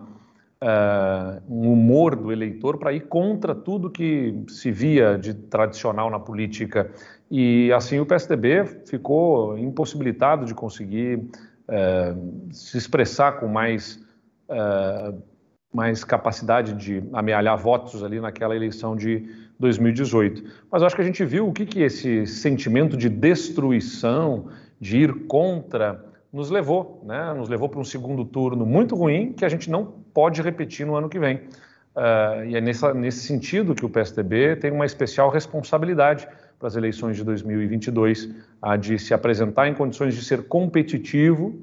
uh, 0.62 1.42
um 1.46 1.70
humor 1.70 2.16
do 2.16 2.32
eleitor 2.32 2.78
para 2.78 2.94
ir 2.94 3.02
contra 3.08 3.54
tudo 3.54 3.90
que 3.90 4.42
se 4.48 4.72
via 4.72 5.18
de 5.18 5.34
tradicional 5.34 6.08
na 6.10 6.18
política. 6.18 6.90
E 7.30 7.70
assim 7.72 8.00
o 8.00 8.06
PSDB 8.06 8.64
ficou 8.86 9.58
impossibilitado 9.58 10.46
de 10.46 10.54
conseguir 10.54 11.18
uh, 11.18 12.52
se 12.52 12.78
expressar 12.78 13.38
com 13.38 13.46
mais. 13.46 14.02
Uh, 14.48 15.30
mais 15.72 16.02
capacidade 16.02 16.72
de 16.72 17.00
amealhar 17.12 17.56
votos 17.56 18.02
ali 18.02 18.18
naquela 18.18 18.56
eleição 18.56 18.96
de 18.96 19.24
2018. 19.60 20.42
Mas 20.70 20.82
acho 20.82 20.96
que 20.96 21.02
a 21.02 21.04
gente 21.04 21.24
viu 21.24 21.46
o 21.46 21.52
que, 21.52 21.66
que 21.66 21.82
esse 21.82 22.26
sentimento 22.26 22.96
de 22.96 23.08
destruição, 23.08 24.48
de 24.80 24.98
ir 24.98 25.26
contra, 25.26 26.02
nos 26.32 26.50
levou, 26.50 27.02
né? 27.04 27.34
Nos 27.34 27.48
levou 27.48 27.68
para 27.68 27.78
um 27.78 27.84
segundo 27.84 28.24
turno 28.24 28.64
muito 28.64 28.96
ruim 28.96 29.32
que 29.32 29.44
a 29.44 29.48
gente 29.48 29.70
não 29.70 29.84
pode 29.84 30.40
repetir 30.40 30.86
no 30.86 30.96
ano 30.96 31.08
que 31.08 31.18
vem. 31.18 31.36
Uh, 31.36 32.44
e 32.46 32.56
é 32.56 32.60
nessa, 32.60 32.94
nesse 32.94 33.20
sentido 33.20 33.74
que 33.74 33.84
o 33.84 33.88
PSDB 33.90 34.56
tem 34.56 34.70
uma 34.70 34.86
especial 34.86 35.28
responsabilidade 35.28 36.26
para 36.58 36.68
as 36.68 36.76
eleições 36.76 37.16
de 37.16 37.24
2022, 37.24 38.30
a 38.62 38.76
de 38.76 38.98
se 38.98 39.12
apresentar 39.12 39.66
em 39.66 39.74
condições 39.74 40.14
de 40.14 40.24
ser 40.24 40.44
competitivo, 40.44 41.58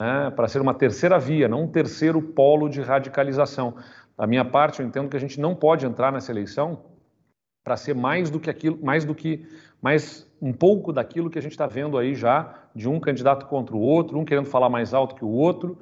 né, 0.00 0.32
para 0.34 0.48
ser 0.48 0.60
uma 0.60 0.72
terceira 0.72 1.18
via, 1.18 1.46
não 1.46 1.64
um 1.64 1.68
terceiro 1.68 2.22
polo 2.22 2.68
de 2.68 2.80
radicalização. 2.80 3.74
Da 4.16 4.26
minha 4.26 4.44
parte, 4.44 4.80
eu 4.80 4.86
entendo 4.86 5.08
que 5.08 5.16
a 5.16 5.20
gente 5.20 5.38
não 5.38 5.54
pode 5.54 5.84
entrar 5.84 6.10
nessa 6.10 6.32
eleição 6.32 6.78
para 7.66 7.76
ser 7.76 7.96
mais 7.96 8.30
do 8.30 8.38
que 8.38 8.48
aquilo, 8.48 8.78
mais 8.80 9.04
do 9.04 9.12
que 9.12 9.44
mais 9.82 10.24
um 10.40 10.52
pouco 10.52 10.92
daquilo 10.92 11.28
que 11.28 11.36
a 11.36 11.42
gente 11.42 11.50
está 11.50 11.66
vendo 11.66 11.98
aí 11.98 12.14
já 12.14 12.54
de 12.72 12.88
um 12.88 13.00
candidato 13.00 13.46
contra 13.46 13.74
o 13.74 13.80
outro, 13.80 14.16
um 14.16 14.24
querendo 14.24 14.46
falar 14.46 14.68
mais 14.68 14.94
alto 14.94 15.16
que 15.16 15.24
o 15.24 15.28
outro. 15.28 15.76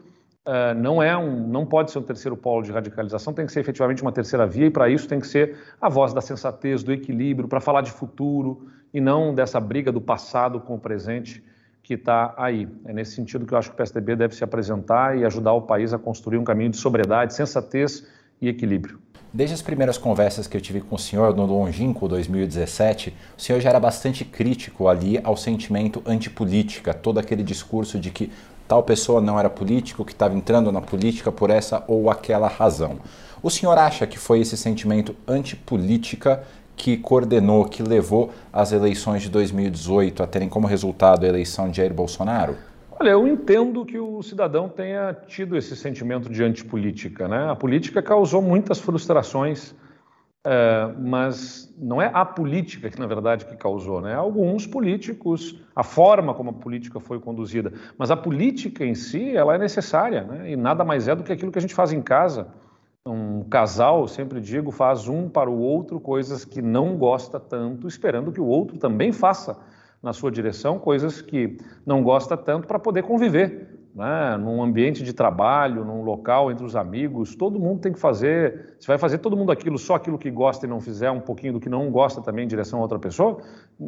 Uh, 0.46 0.74
não 0.74 1.02
é 1.02 1.14
um, 1.14 1.46
não 1.46 1.66
pode 1.66 1.90
ser 1.90 1.98
um 1.98 2.02
terceiro 2.02 2.38
polo 2.38 2.62
de 2.62 2.72
radicalização, 2.72 3.34
tem 3.34 3.44
que 3.44 3.52
ser 3.52 3.60
efetivamente 3.60 4.00
uma 4.00 4.12
terceira 4.12 4.46
via 4.46 4.66
e 4.66 4.70
para 4.70 4.88
isso 4.88 5.06
tem 5.06 5.20
que 5.20 5.26
ser 5.26 5.58
a 5.78 5.90
voz 5.90 6.14
da 6.14 6.22
sensatez, 6.22 6.82
do 6.82 6.90
equilíbrio, 6.90 7.48
para 7.48 7.60
falar 7.60 7.82
de 7.82 7.90
futuro 7.90 8.66
e 8.92 8.98
não 8.98 9.34
dessa 9.34 9.60
briga 9.60 9.92
do 9.92 10.00
passado 10.00 10.60
com 10.60 10.76
o 10.76 10.78
presente 10.78 11.44
que 11.82 11.94
está 11.94 12.32
aí. 12.38 12.66
É 12.86 12.94
nesse 12.94 13.12
sentido 13.12 13.44
que 13.44 13.52
eu 13.52 13.58
acho 13.58 13.68
que 13.68 13.74
o 13.74 13.76
PSDB 13.76 14.16
deve 14.16 14.34
se 14.34 14.42
apresentar 14.42 15.18
e 15.18 15.24
ajudar 15.26 15.52
o 15.52 15.60
país 15.60 15.92
a 15.92 15.98
construir 15.98 16.38
um 16.38 16.44
caminho 16.44 16.70
de 16.70 16.78
sobriedade, 16.78 17.34
sensatez 17.34 18.06
e 18.40 18.48
equilíbrio. 18.48 19.03
Desde 19.36 19.52
as 19.52 19.62
primeiras 19.62 19.98
conversas 19.98 20.46
que 20.46 20.56
eu 20.56 20.60
tive 20.60 20.80
com 20.80 20.94
o 20.94 20.98
senhor 20.98 21.34
no 21.34 21.44
Longínquo 21.44 22.06
2017, 22.06 23.12
o 23.36 23.42
senhor 23.42 23.60
já 23.60 23.70
era 23.70 23.80
bastante 23.80 24.24
crítico 24.24 24.86
ali 24.86 25.18
ao 25.24 25.36
sentimento 25.36 26.00
antipolítica, 26.06 26.94
todo 26.94 27.18
aquele 27.18 27.42
discurso 27.42 27.98
de 27.98 28.12
que 28.12 28.30
tal 28.68 28.84
pessoa 28.84 29.20
não 29.20 29.36
era 29.36 29.50
político, 29.50 30.04
que 30.04 30.12
estava 30.12 30.36
entrando 30.36 30.70
na 30.70 30.80
política 30.80 31.32
por 31.32 31.50
essa 31.50 31.82
ou 31.88 32.08
aquela 32.08 32.46
razão. 32.46 32.98
O 33.42 33.50
senhor 33.50 33.76
acha 33.76 34.06
que 34.06 34.20
foi 34.20 34.38
esse 34.38 34.56
sentimento 34.56 35.16
antipolítica 35.26 36.44
que 36.76 36.96
coordenou, 36.96 37.64
que 37.64 37.82
levou 37.82 38.30
as 38.52 38.70
eleições 38.70 39.20
de 39.20 39.30
2018 39.30 40.22
a 40.22 40.28
terem 40.28 40.48
como 40.48 40.68
resultado 40.68 41.26
a 41.26 41.28
eleição 41.28 41.68
de 41.68 41.78
Jair 41.78 41.92
Bolsonaro? 41.92 42.56
Olha, 43.04 43.10
eu 43.10 43.28
entendo 43.28 43.84
que 43.84 43.98
o 43.98 44.22
cidadão 44.22 44.66
tenha 44.66 45.12
tido 45.12 45.58
esse 45.58 45.76
sentimento 45.76 46.30
de 46.30 46.42
antipolítica. 46.42 47.28
Né? 47.28 47.50
A 47.50 47.54
política 47.54 48.00
causou 48.00 48.40
muitas 48.40 48.80
frustrações, 48.80 49.74
é, 50.42 50.90
mas 50.98 51.70
não 51.76 52.00
é 52.00 52.10
a 52.14 52.24
política 52.24 52.88
que, 52.88 52.98
na 52.98 53.06
verdade, 53.06 53.44
que 53.44 53.56
causou. 53.56 54.00
Né? 54.00 54.14
Alguns 54.14 54.66
políticos, 54.66 55.62
a 55.76 55.82
forma 55.82 56.32
como 56.32 56.48
a 56.48 56.52
política 56.54 56.98
foi 56.98 57.20
conduzida. 57.20 57.74
Mas 57.98 58.10
a 58.10 58.16
política 58.16 58.86
em 58.86 58.94
si, 58.94 59.36
ela 59.36 59.54
é 59.54 59.58
necessária, 59.58 60.24
né? 60.24 60.52
e 60.52 60.56
nada 60.56 60.82
mais 60.82 61.06
é 61.06 61.14
do 61.14 61.22
que 61.22 61.30
aquilo 61.30 61.52
que 61.52 61.58
a 61.58 61.60
gente 61.60 61.74
faz 61.74 61.92
em 61.92 62.00
casa. 62.00 62.48
Um 63.04 63.44
casal, 63.44 64.08
sempre 64.08 64.40
digo, 64.40 64.70
faz 64.70 65.08
um 65.08 65.28
para 65.28 65.50
o 65.50 65.58
outro 65.58 66.00
coisas 66.00 66.42
que 66.42 66.62
não 66.62 66.96
gosta 66.96 67.38
tanto, 67.38 67.86
esperando 67.86 68.32
que 68.32 68.40
o 68.40 68.46
outro 68.46 68.78
também 68.78 69.12
faça 69.12 69.58
na 70.04 70.12
sua 70.12 70.30
direção, 70.30 70.78
coisas 70.78 71.22
que 71.22 71.56
não 71.86 72.02
gosta 72.02 72.36
tanto 72.36 72.68
para 72.68 72.78
poder 72.78 73.02
conviver, 73.04 73.74
né? 73.94 74.36
num 74.36 74.62
ambiente 74.62 75.02
de 75.02 75.14
trabalho, 75.14 75.82
num 75.82 76.02
local 76.02 76.52
entre 76.52 76.62
os 76.62 76.76
amigos, 76.76 77.34
todo 77.34 77.58
mundo 77.58 77.80
tem 77.80 77.90
que 77.90 77.98
fazer, 77.98 78.74
se 78.78 78.86
vai 78.86 78.98
fazer 78.98 79.16
todo 79.16 79.34
mundo 79.34 79.50
aquilo, 79.50 79.78
só 79.78 79.94
aquilo 79.94 80.18
que 80.18 80.30
gosta 80.30 80.66
e 80.66 80.68
não 80.68 80.78
fizer 80.78 81.10
um 81.10 81.20
pouquinho 81.20 81.54
do 81.54 81.60
que 81.60 81.70
não 81.70 81.90
gosta 81.90 82.20
também 82.20 82.44
em 82.44 82.48
direção 82.48 82.80
a 82.80 82.82
outra 82.82 82.98
pessoa, 82.98 83.38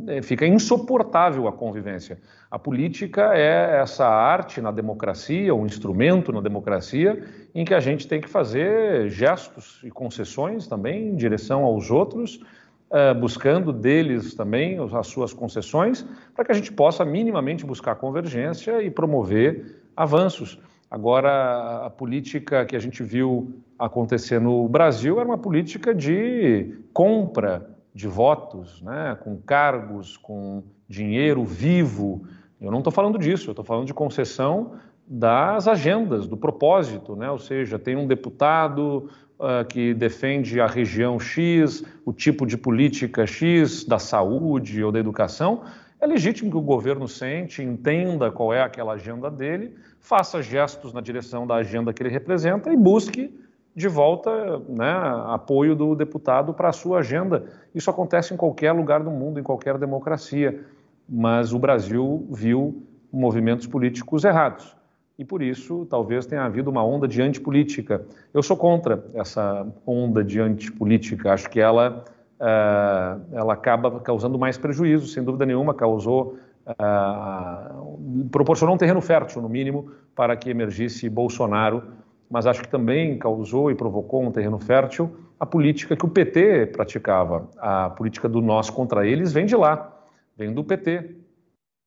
é, 0.06 0.22
fica 0.22 0.46
insuportável 0.46 1.46
a 1.48 1.52
convivência. 1.52 2.18
A 2.50 2.58
política 2.58 3.34
é 3.34 3.78
essa 3.82 4.06
arte 4.06 4.58
na 4.62 4.70
democracia, 4.70 5.54
um 5.54 5.66
instrumento 5.66 6.32
na 6.32 6.40
democracia, 6.40 7.22
em 7.54 7.62
que 7.62 7.74
a 7.74 7.80
gente 7.80 8.08
tem 8.08 8.22
que 8.22 8.28
fazer 8.28 9.10
gestos 9.10 9.82
e 9.84 9.90
concessões 9.90 10.66
também 10.66 11.08
em 11.08 11.14
direção 11.14 11.62
aos 11.62 11.90
outros, 11.90 12.40
uh, 12.90 13.18
buscando 13.18 13.72
deles 13.72 14.34
também 14.34 14.78
as 14.92 15.06
suas 15.06 15.32
concessões, 15.32 16.06
para 16.34 16.44
que 16.44 16.52
a 16.52 16.54
gente 16.54 16.72
possa 16.72 17.04
minimamente 17.04 17.64
buscar 17.64 17.96
convergência 17.96 18.82
e 18.82 18.90
promover 18.90 19.82
avanços. 19.96 20.58
Agora, 20.90 21.86
a 21.86 21.90
política 21.90 22.64
que 22.64 22.76
a 22.76 22.78
gente 22.78 23.02
viu 23.02 23.60
acontecer 23.78 24.40
no 24.40 24.68
Brasil 24.68 25.18
era 25.18 25.28
uma 25.28 25.38
política 25.38 25.94
de 25.94 26.78
compra 26.92 27.68
de 27.92 28.06
votos, 28.06 28.80
né, 28.82 29.16
com 29.22 29.36
cargos, 29.38 30.16
com 30.16 30.62
dinheiro 30.88 31.44
vivo. 31.44 32.26
Eu 32.60 32.70
não 32.70 32.78
estou 32.78 32.92
falando 32.92 33.18
disso, 33.18 33.48
eu 33.48 33.52
estou 33.52 33.64
falando 33.64 33.86
de 33.86 33.94
concessão 33.94 34.74
das 35.06 35.68
agendas, 35.68 36.26
do 36.26 36.36
propósito, 36.36 37.14
né? 37.14 37.30
ou 37.30 37.38
seja, 37.38 37.78
tem 37.78 37.96
um 37.96 38.06
deputado 38.06 39.08
uh, 39.38 39.64
que 39.68 39.94
defende 39.94 40.60
a 40.60 40.66
região 40.66 41.20
X, 41.20 41.84
o 42.04 42.12
tipo 42.12 42.44
de 42.44 42.58
política 42.58 43.24
X, 43.24 43.84
da 43.84 44.00
saúde 44.00 44.82
ou 44.82 44.90
da 44.90 44.98
educação, 44.98 45.62
é 46.00 46.06
legítimo 46.06 46.50
que 46.50 46.56
o 46.56 46.60
governo 46.60 47.06
sente, 47.06 47.62
entenda 47.62 48.30
qual 48.32 48.52
é 48.52 48.60
aquela 48.60 48.94
agenda 48.94 49.30
dele, 49.30 49.74
faça 50.00 50.42
gestos 50.42 50.92
na 50.92 51.00
direção 51.00 51.46
da 51.46 51.54
agenda 51.54 51.92
que 51.92 52.02
ele 52.02 52.10
representa 52.10 52.72
e 52.72 52.76
busque 52.76 53.32
de 53.74 53.88
volta 53.88 54.58
né, 54.68 54.92
apoio 55.28 55.76
do 55.76 55.94
deputado 55.94 56.52
para 56.52 56.70
a 56.70 56.72
sua 56.72 56.98
agenda. 56.98 57.44
Isso 57.74 57.90
acontece 57.90 58.34
em 58.34 58.36
qualquer 58.36 58.72
lugar 58.72 59.02
do 59.02 59.10
mundo, 59.10 59.38
em 59.38 59.42
qualquer 59.42 59.78
democracia, 59.78 60.64
mas 61.08 61.52
o 61.52 61.58
Brasil 61.58 62.26
viu 62.30 62.82
movimentos 63.12 63.66
políticos 63.66 64.24
errados 64.24 64.75
e 65.18 65.24
por 65.24 65.42
isso 65.42 65.86
talvez 65.86 66.26
tenha 66.26 66.42
havido 66.42 66.70
uma 66.70 66.84
onda 66.84 67.08
de 67.08 67.22
antipolítica. 67.22 68.04
Eu 68.34 68.42
sou 68.42 68.56
contra 68.56 69.04
essa 69.14 69.66
onda 69.86 70.22
de 70.22 70.40
antipolítica, 70.40 71.32
acho 71.32 71.48
que 71.48 71.60
ela, 71.60 72.04
uh, 72.40 73.34
ela 73.34 73.54
acaba 73.54 74.00
causando 74.00 74.38
mais 74.38 74.58
prejuízo, 74.58 75.06
sem 75.06 75.22
dúvida 75.22 75.46
nenhuma, 75.46 75.72
causou, 75.72 76.38
uh, 76.66 78.28
proporcionou 78.30 78.74
um 78.74 78.78
terreno 78.78 79.00
fértil, 79.00 79.40
no 79.40 79.48
mínimo, 79.48 79.90
para 80.14 80.36
que 80.36 80.50
emergisse 80.50 81.08
Bolsonaro, 81.08 81.82
mas 82.30 82.46
acho 82.46 82.62
que 82.62 82.68
também 82.68 83.18
causou 83.18 83.70
e 83.70 83.74
provocou 83.74 84.22
um 84.22 84.30
terreno 84.30 84.58
fértil 84.58 85.16
a 85.38 85.44
política 85.44 85.94
que 85.94 86.04
o 86.04 86.08
PT 86.08 86.66
praticava, 86.72 87.48
a 87.58 87.90
política 87.90 88.28
do 88.28 88.40
nós 88.40 88.70
contra 88.70 89.06
eles 89.06 89.32
vem 89.32 89.44
de 89.44 89.54
lá, 89.54 89.94
vem 90.36 90.52
do 90.52 90.64
PT, 90.64 91.14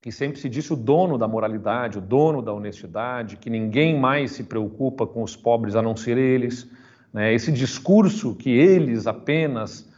que 0.01 0.11
sempre 0.11 0.39
se 0.39 0.47
disse 0.47 0.71
o 0.71 0.77
dono 0.77 1.17
da 1.17 1.27
moralidade, 1.27 1.97
o 1.97 2.01
dono 2.01 2.41
da 2.41 2.53
honestidade, 2.53 3.35
que 3.35 3.49
ninguém 3.49 3.99
mais 3.99 4.31
se 4.31 4.43
preocupa 4.43 5.05
com 5.05 5.21
os 5.21 5.35
pobres 5.35 5.75
a 5.75 5.81
não 5.81 5.95
ser 5.95 6.17
eles. 6.17 6.69
Né? 7.11 7.33
Esse 7.33 7.51
discurso 7.51 8.33
que 8.35 8.49
eles 8.49 9.07
apenas 9.07 9.89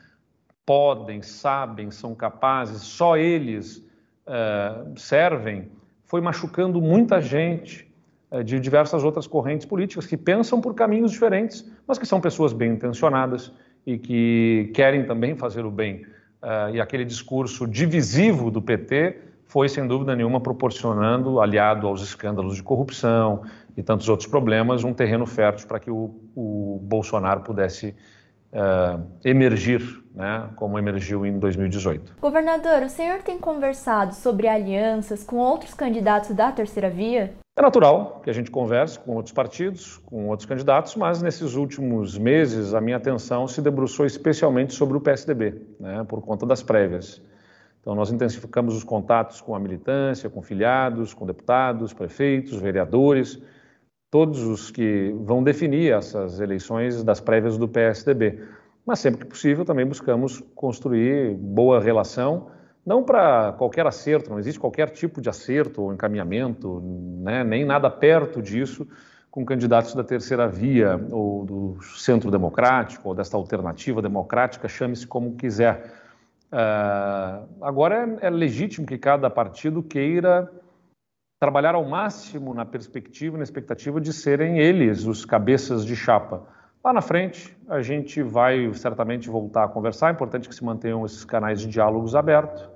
podem, 0.65 1.21
sabem, 1.21 1.91
são 1.91 2.15
capazes, 2.15 2.81
só 2.81 3.15
eles 3.15 3.77
uh, 4.25 4.97
servem, 4.97 5.69
foi 6.03 6.19
machucando 6.19 6.81
muita 6.81 7.21
gente 7.21 7.87
uh, 8.31 8.43
de 8.43 8.59
diversas 8.59 9.03
outras 9.03 9.27
correntes 9.27 9.67
políticas 9.67 10.07
que 10.07 10.17
pensam 10.17 10.59
por 10.59 10.73
caminhos 10.73 11.11
diferentes, 11.11 11.69
mas 11.85 11.99
que 11.99 12.07
são 12.07 12.19
pessoas 12.19 12.53
bem 12.53 12.71
intencionadas 12.71 13.51
e 13.85 13.99
que 13.99 14.71
querem 14.73 15.05
também 15.05 15.35
fazer 15.35 15.63
o 15.63 15.71
bem. 15.71 16.05
Uh, 16.41 16.73
e 16.73 16.81
aquele 16.81 17.05
discurso 17.05 17.67
divisivo 17.67 18.49
do 18.49 18.61
PT 18.61 19.30
foi, 19.51 19.67
sem 19.67 19.85
dúvida 19.85 20.15
nenhuma, 20.15 20.39
proporcionando, 20.39 21.41
aliado 21.41 21.85
aos 21.85 22.01
escândalos 22.01 22.55
de 22.55 22.63
corrupção 22.63 23.43
e 23.75 23.83
tantos 23.83 24.07
outros 24.07 24.25
problemas, 24.25 24.85
um 24.85 24.93
terreno 24.93 25.25
fértil 25.25 25.67
para 25.67 25.77
que 25.77 25.91
o, 25.91 26.15
o 26.33 26.79
Bolsonaro 26.81 27.41
pudesse 27.41 27.93
uh, 28.53 29.05
emergir, 29.25 29.81
né, 30.15 30.47
como 30.55 30.79
emergiu 30.79 31.25
em 31.25 31.37
2018. 31.37 32.15
Governador, 32.21 32.83
o 32.83 32.89
senhor 32.89 33.23
tem 33.23 33.37
conversado 33.37 34.15
sobre 34.15 34.47
alianças 34.47 35.21
com 35.21 35.35
outros 35.35 35.73
candidatos 35.73 36.33
da 36.33 36.49
terceira 36.53 36.89
via? 36.89 37.33
É 37.53 37.61
natural 37.61 38.21
que 38.23 38.29
a 38.29 38.33
gente 38.33 38.49
converse 38.49 38.97
com 38.97 39.15
outros 39.15 39.33
partidos, 39.33 39.97
com 40.05 40.29
outros 40.29 40.47
candidatos, 40.47 40.95
mas 40.95 41.21
nesses 41.21 41.55
últimos 41.55 42.17
meses 42.17 42.73
a 42.73 42.79
minha 42.79 42.95
atenção 42.95 43.49
se 43.49 43.61
debruçou 43.61 44.05
especialmente 44.05 44.73
sobre 44.73 44.95
o 44.95 45.01
PSDB, 45.01 45.61
né, 45.77 46.05
por 46.07 46.21
conta 46.21 46.45
das 46.45 46.63
prévias. 46.63 47.21
Então, 47.81 47.95
nós 47.95 48.11
intensificamos 48.11 48.75
os 48.75 48.83
contatos 48.83 49.41
com 49.41 49.55
a 49.55 49.59
militância, 49.59 50.29
com 50.29 50.41
filiados, 50.41 51.13
com 51.13 51.25
deputados, 51.25 51.91
prefeitos, 51.91 52.55
vereadores, 52.61 53.41
todos 54.11 54.43
os 54.43 54.69
que 54.69 55.15
vão 55.21 55.43
definir 55.43 55.91
essas 55.91 56.39
eleições 56.39 57.03
das 57.03 57.19
prévias 57.19 57.57
do 57.57 57.67
PSDB. 57.67 58.39
Mas 58.85 58.99
sempre 58.99 59.21
que 59.21 59.25
possível 59.25 59.65
também 59.65 59.85
buscamos 59.85 60.43
construir 60.53 61.35
boa 61.35 61.79
relação, 61.79 62.51
não 62.85 63.03
para 63.03 63.53
qualquer 63.53 63.85
acerto, 63.87 64.29
não 64.29 64.39
existe 64.39 64.59
qualquer 64.59 64.89
tipo 64.89 65.21
de 65.21 65.29
acerto 65.29 65.83
ou 65.83 65.93
encaminhamento, 65.93 66.81
né, 67.23 67.43
nem 67.43 67.65
nada 67.65 67.89
perto 67.89 68.41
disso 68.41 68.87
com 69.29 69.45
candidatos 69.45 69.95
da 69.95 70.03
terceira 70.03 70.47
via 70.47 70.99
ou 71.09 71.45
do 71.45 71.77
centro 71.95 72.29
democrático 72.29 73.09
ou 73.09 73.15
desta 73.15 73.37
alternativa 73.37 74.01
democrática, 74.01 74.67
chame-se 74.67 75.07
como 75.07 75.35
quiser 75.35 76.00
Uh, 76.51 77.47
agora 77.61 78.19
é, 78.21 78.27
é, 78.27 78.29
legítimo 78.29 78.85
que 78.85 78.97
cada 78.97 79.29
partido 79.29 79.81
queira 79.81 80.51
trabalhar 81.39 81.75
ao 81.75 81.85
máximo 81.85 82.53
na 82.53 82.65
perspectiva, 82.65 83.37
na 83.37 83.43
expectativa 83.43 84.01
de 84.01 84.11
serem 84.11 84.59
eles 84.59 85.05
os 85.05 85.23
cabeças 85.23 85.85
de 85.85 85.95
chapa. 85.95 86.45
Lá 86.83 86.91
na 86.91 87.01
frente, 87.01 87.55
a 87.69 87.81
gente 87.81 88.21
vai 88.21 88.73
certamente 88.73 89.29
voltar 89.29 89.63
a 89.63 89.67
conversar. 89.67 90.09
É 90.09 90.11
importante 90.11 90.49
que 90.49 90.55
se 90.55 90.63
mantenham 90.63 91.05
esses 91.05 91.23
canais 91.23 91.61
de 91.61 91.67
diálogos 91.67 92.15
abertos, 92.15 92.69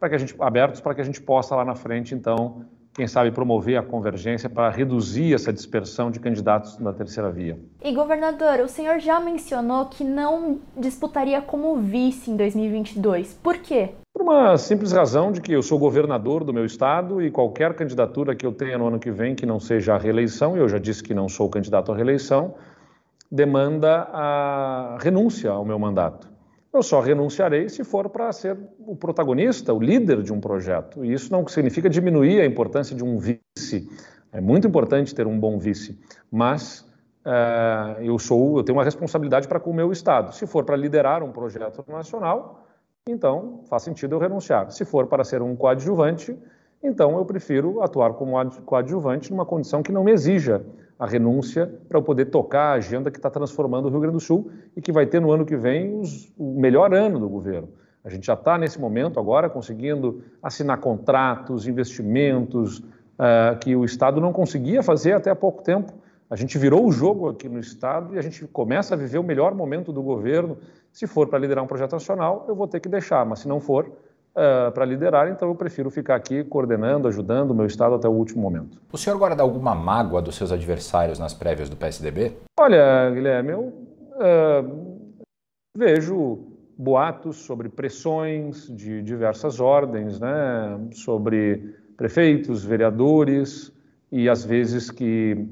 para 0.00 0.08
que 0.08 0.14
a 0.16 0.18
gente 0.18 0.34
abertos 0.40 0.80
para 0.80 0.94
que 0.94 1.00
a 1.00 1.04
gente 1.04 1.22
possa 1.22 1.54
lá 1.54 1.64
na 1.64 1.76
frente 1.76 2.14
então 2.14 2.66
quem 2.94 3.06
sabe, 3.06 3.30
promover 3.30 3.78
a 3.78 3.82
convergência 3.82 4.50
para 4.50 4.68
reduzir 4.68 5.34
essa 5.34 5.52
dispersão 5.52 6.10
de 6.10 6.20
candidatos 6.20 6.78
na 6.78 6.92
terceira 6.92 7.30
via. 7.30 7.58
E, 7.82 7.92
governador, 7.94 8.60
o 8.60 8.68
senhor 8.68 8.98
já 8.98 9.18
mencionou 9.18 9.86
que 9.86 10.04
não 10.04 10.60
disputaria 10.76 11.40
como 11.40 11.76
vice 11.76 12.30
em 12.30 12.36
2022. 12.36 13.38
Por 13.42 13.58
quê? 13.58 13.90
Por 14.12 14.22
uma 14.22 14.58
simples 14.58 14.92
razão 14.92 15.32
de 15.32 15.40
que 15.40 15.52
eu 15.52 15.62
sou 15.62 15.78
governador 15.78 16.44
do 16.44 16.52
meu 16.52 16.66
estado 16.66 17.22
e 17.22 17.30
qualquer 17.30 17.74
candidatura 17.74 18.34
que 18.34 18.44
eu 18.44 18.52
tenha 18.52 18.76
no 18.76 18.86
ano 18.86 18.98
que 18.98 19.10
vem 19.10 19.34
que 19.34 19.46
não 19.46 19.58
seja 19.58 19.94
a 19.94 19.98
reeleição, 19.98 20.56
e 20.56 20.60
eu 20.60 20.68
já 20.68 20.78
disse 20.78 21.02
que 21.02 21.14
não 21.14 21.28
sou 21.30 21.48
candidato 21.48 21.90
à 21.90 21.96
reeleição, 21.96 22.54
demanda 23.30 24.08
a 24.12 24.98
renúncia 25.00 25.50
ao 25.50 25.64
meu 25.64 25.78
mandato. 25.78 26.31
Eu 26.72 26.82
só 26.82 27.00
renunciarei 27.00 27.68
se 27.68 27.84
for 27.84 28.08
para 28.08 28.32
ser 28.32 28.56
o 28.86 28.96
protagonista, 28.96 29.74
o 29.74 29.78
líder 29.78 30.22
de 30.22 30.32
um 30.32 30.40
projeto. 30.40 31.04
E 31.04 31.12
isso 31.12 31.30
não 31.30 31.46
significa 31.46 31.90
diminuir 31.90 32.40
a 32.40 32.46
importância 32.46 32.96
de 32.96 33.04
um 33.04 33.18
vice. 33.18 33.90
É 34.32 34.40
muito 34.40 34.66
importante 34.66 35.14
ter 35.14 35.26
um 35.26 35.38
bom 35.38 35.58
vice, 35.58 36.00
mas 36.30 36.80
uh, 37.26 38.00
eu 38.00 38.18
sou, 38.18 38.56
eu 38.56 38.64
tenho 38.64 38.78
uma 38.78 38.84
responsabilidade 38.84 39.46
para 39.46 39.60
com 39.60 39.70
o 39.70 39.74
meu 39.74 39.92
estado. 39.92 40.34
Se 40.34 40.46
for 40.46 40.64
para 40.64 40.74
liderar 40.74 41.22
um 41.22 41.30
projeto 41.30 41.84
nacional, 41.86 42.66
então 43.06 43.60
faz 43.68 43.82
sentido 43.82 44.14
eu 44.14 44.18
renunciar. 44.18 44.70
Se 44.70 44.86
for 44.86 45.06
para 45.06 45.24
ser 45.24 45.42
um 45.42 45.54
coadjuvante, 45.54 46.34
então 46.82 47.18
eu 47.18 47.24
prefiro 47.26 47.82
atuar 47.82 48.14
como 48.14 48.32
coadjuvante 48.62 49.30
numa 49.30 49.44
condição 49.44 49.82
que 49.82 49.92
não 49.92 50.02
me 50.02 50.12
exija 50.12 50.64
a 51.02 51.06
renúncia 51.06 51.68
para 51.88 51.98
eu 51.98 52.02
poder 52.02 52.26
tocar 52.26 52.66
a 52.66 52.72
agenda 52.74 53.10
que 53.10 53.18
está 53.18 53.28
transformando 53.28 53.86
o 53.86 53.90
Rio 53.90 53.98
Grande 53.98 54.18
do 54.18 54.20
Sul 54.20 54.52
e 54.76 54.80
que 54.80 54.92
vai 54.92 55.04
ter 55.04 55.20
no 55.20 55.32
ano 55.32 55.44
que 55.44 55.56
vem 55.56 55.98
os, 55.98 56.32
o 56.38 56.60
melhor 56.60 56.94
ano 56.94 57.18
do 57.18 57.28
governo. 57.28 57.70
A 58.04 58.08
gente 58.08 58.24
já 58.24 58.34
está 58.34 58.56
nesse 58.56 58.80
momento 58.80 59.18
agora 59.18 59.50
conseguindo 59.50 60.22
assinar 60.40 60.78
contratos, 60.78 61.66
investimentos 61.66 62.78
uh, 62.78 63.58
que 63.60 63.74
o 63.74 63.84
Estado 63.84 64.20
não 64.20 64.32
conseguia 64.32 64.80
fazer 64.80 65.14
até 65.14 65.28
há 65.28 65.34
pouco 65.34 65.60
tempo. 65.64 65.92
A 66.30 66.36
gente 66.36 66.56
virou 66.56 66.86
o 66.86 66.92
jogo 66.92 67.28
aqui 67.28 67.48
no 67.48 67.58
Estado 67.58 68.14
e 68.14 68.18
a 68.18 68.22
gente 68.22 68.46
começa 68.46 68.94
a 68.94 68.96
viver 68.96 69.18
o 69.18 69.24
melhor 69.24 69.56
momento 69.56 69.92
do 69.92 70.04
governo. 70.04 70.56
Se 70.92 71.08
for 71.08 71.26
para 71.26 71.40
liderar 71.40 71.64
um 71.64 71.66
projeto 71.66 71.94
nacional, 71.94 72.44
eu 72.46 72.54
vou 72.54 72.68
ter 72.68 72.78
que 72.78 72.88
deixar, 72.88 73.26
mas 73.26 73.40
se 73.40 73.48
não 73.48 73.58
for, 73.58 73.90
uh, 74.32 74.72
para 74.72 74.84
liderar, 74.84 75.28
então 75.28 75.48
eu 75.48 75.54
prefiro 75.54 75.90
ficar 75.90 76.16
aqui 76.16 76.44
coordenando, 76.44 77.08
ajudando 77.08 77.52
o 77.52 77.54
meu 77.54 77.66
Estado 77.66 77.94
até 77.94 78.08
o 78.08 78.12
último 78.12 78.42
momento. 78.42 78.80
O 78.92 78.98
senhor 78.98 79.18
guarda 79.18 79.42
alguma 79.42 79.74
mágoa 79.74 80.20
dos 80.20 80.36
seus 80.36 80.52
adversários 80.52 81.18
nas 81.18 81.34
prévias 81.34 81.68
do 81.68 81.76
PSDB? 81.76 82.32
Olha, 82.58 83.10
Guilherme, 83.10 83.50
eu 83.50 83.60
uh, 83.60 85.02
vejo 85.76 86.52
boatos 86.76 87.36
sobre 87.36 87.68
pressões 87.68 88.66
de 88.74 89.02
diversas 89.02 89.60
ordens, 89.60 90.18
né, 90.18 90.80
sobre 90.92 91.76
prefeitos, 91.96 92.64
vereadores, 92.64 93.72
e 94.10 94.28
às 94.28 94.44
vezes 94.44 94.90
que 94.90 95.46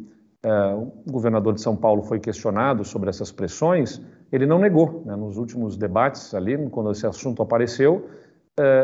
uh, 0.44 0.92
o 1.06 1.12
governador 1.12 1.54
de 1.54 1.60
São 1.60 1.76
Paulo 1.76 2.02
foi 2.02 2.18
questionado 2.18 2.84
sobre 2.84 3.08
essas 3.08 3.30
pressões, 3.30 4.02
ele 4.32 4.46
não 4.46 4.58
negou. 4.58 5.02
Né, 5.04 5.14
nos 5.16 5.36
últimos 5.36 5.76
debates 5.76 6.34
ali, 6.34 6.56
quando 6.70 6.90
esse 6.90 7.06
assunto 7.06 7.42
apareceu, 7.42 8.08
eh, 8.08 8.29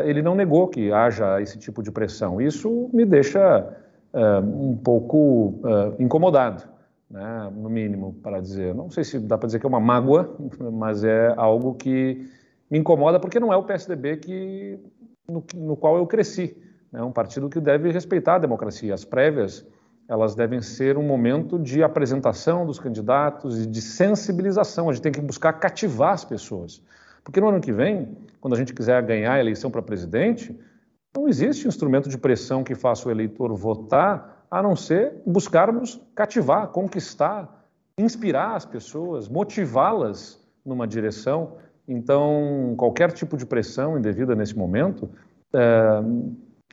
ele 0.05 0.21
não 0.21 0.33
negou 0.33 0.67
que 0.67 0.91
haja 0.91 1.41
esse 1.41 1.57
tipo 1.57 1.83
de 1.83 1.91
pressão. 1.91 2.41
Isso 2.41 2.89
me 2.93 3.05
deixa 3.05 3.77
eh, 4.13 4.39
um 4.39 4.75
pouco 4.75 5.59
eh, 5.63 6.03
incomodado, 6.03 6.63
né, 7.09 7.51
no 7.53 7.69
mínimo, 7.69 8.13
para 8.23 8.39
dizer. 8.39 8.73
Não 8.73 8.89
sei 8.89 9.03
se 9.03 9.19
dá 9.19 9.37
para 9.37 9.47
dizer 9.47 9.59
que 9.59 9.65
é 9.65 9.69
uma 9.69 9.79
mágoa, 9.79 10.35
mas 10.73 11.03
é 11.03 11.33
algo 11.37 11.75
que 11.75 12.27
me 12.69 12.79
incomoda 12.79 13.19
porque 13.19 13.39
não 13.39 13.53
é 13.53 13.57
o 13.57 13.63
PSDB 13.63 14.17
que, 14.17 14.79
no, 15.27 15.43
no 15.55 15.75
qual 15.75 15.97
eu 15.97 16.07
cresci. 16.07 16.57
É 16.93 17.03
um 17.03 17.11
partido 17.11 17.49
que 17.49 17.59
deve 17.59 17.91
respeitar 17.91 18.35
a 18.35 18.39
democracia. 18.39 18.93
As 18.93 19.05
prévias 19.05 19.65
elas 20.09 20.33
devem 20.33 20.61
ser 20.61 20.97
um 20.97 21.03
momento 21.03 21.59
de 21.59 21.83
apresentação 21.83 22.65
dos 22.65 22.79
candidatos 22.79 23.65
e 23.65 23.67
de 23.67 23.81
sensibilização. 23.81 24.89
A 24.89 24.93
gente 24.93 25.03
tem 25.03 25.11
que 25.11 25.19
buscar 25.19 25.51
cativar 25.53 26.13
as 26.13 26.23
pessoas. 26.23 26.81
Porque 27.27 27.41
no 27.41 27.49
ano 27.49 27.59
que 27.59 27.73
vem, 27.73 28.07
quando 28.39 28.53
a 28.53 28.57
gente 28.57 28.73
quiser 28.73 29.03
ganhar 29.03 29.33
a 29.33 29.39
eleição 29.41 29.69
para 29.69 29.81
presidente, 29.81 30.57
não 31.13 31.27
existe 31.27 31.67
instrumento 31.67 32.07
de 32.07 32.17
pressão 32.17 32.63
que 32.63 32.73
faça 32.73 33.09
o 33.09 33.11
eleitor 33.11 33.53
votar, 33.53 34.45
a 34.49 34.63
não 34.63 34.77
ser 34.77 35.11
buscarmos 35.25 36.01
cativar, 36.15 36.69
conquistar, 36.69 37.67
inspirar 37.99 38.55
as 38.55 38.65
pessoas, 38.65 39.27
motivá-las 39.27 40.41
numa 40.65 40.87
direção. 40.87 41.57
Então, 41.85 42.75
qualquer 42.77 43.11
tipo 43.11 43.35
de 43.35 43.45
pressão 43.45 43.99
indevida 43.99 44.33
nesse 44.33 44.57
momento 44.57 45.09
é, 45.53 46.01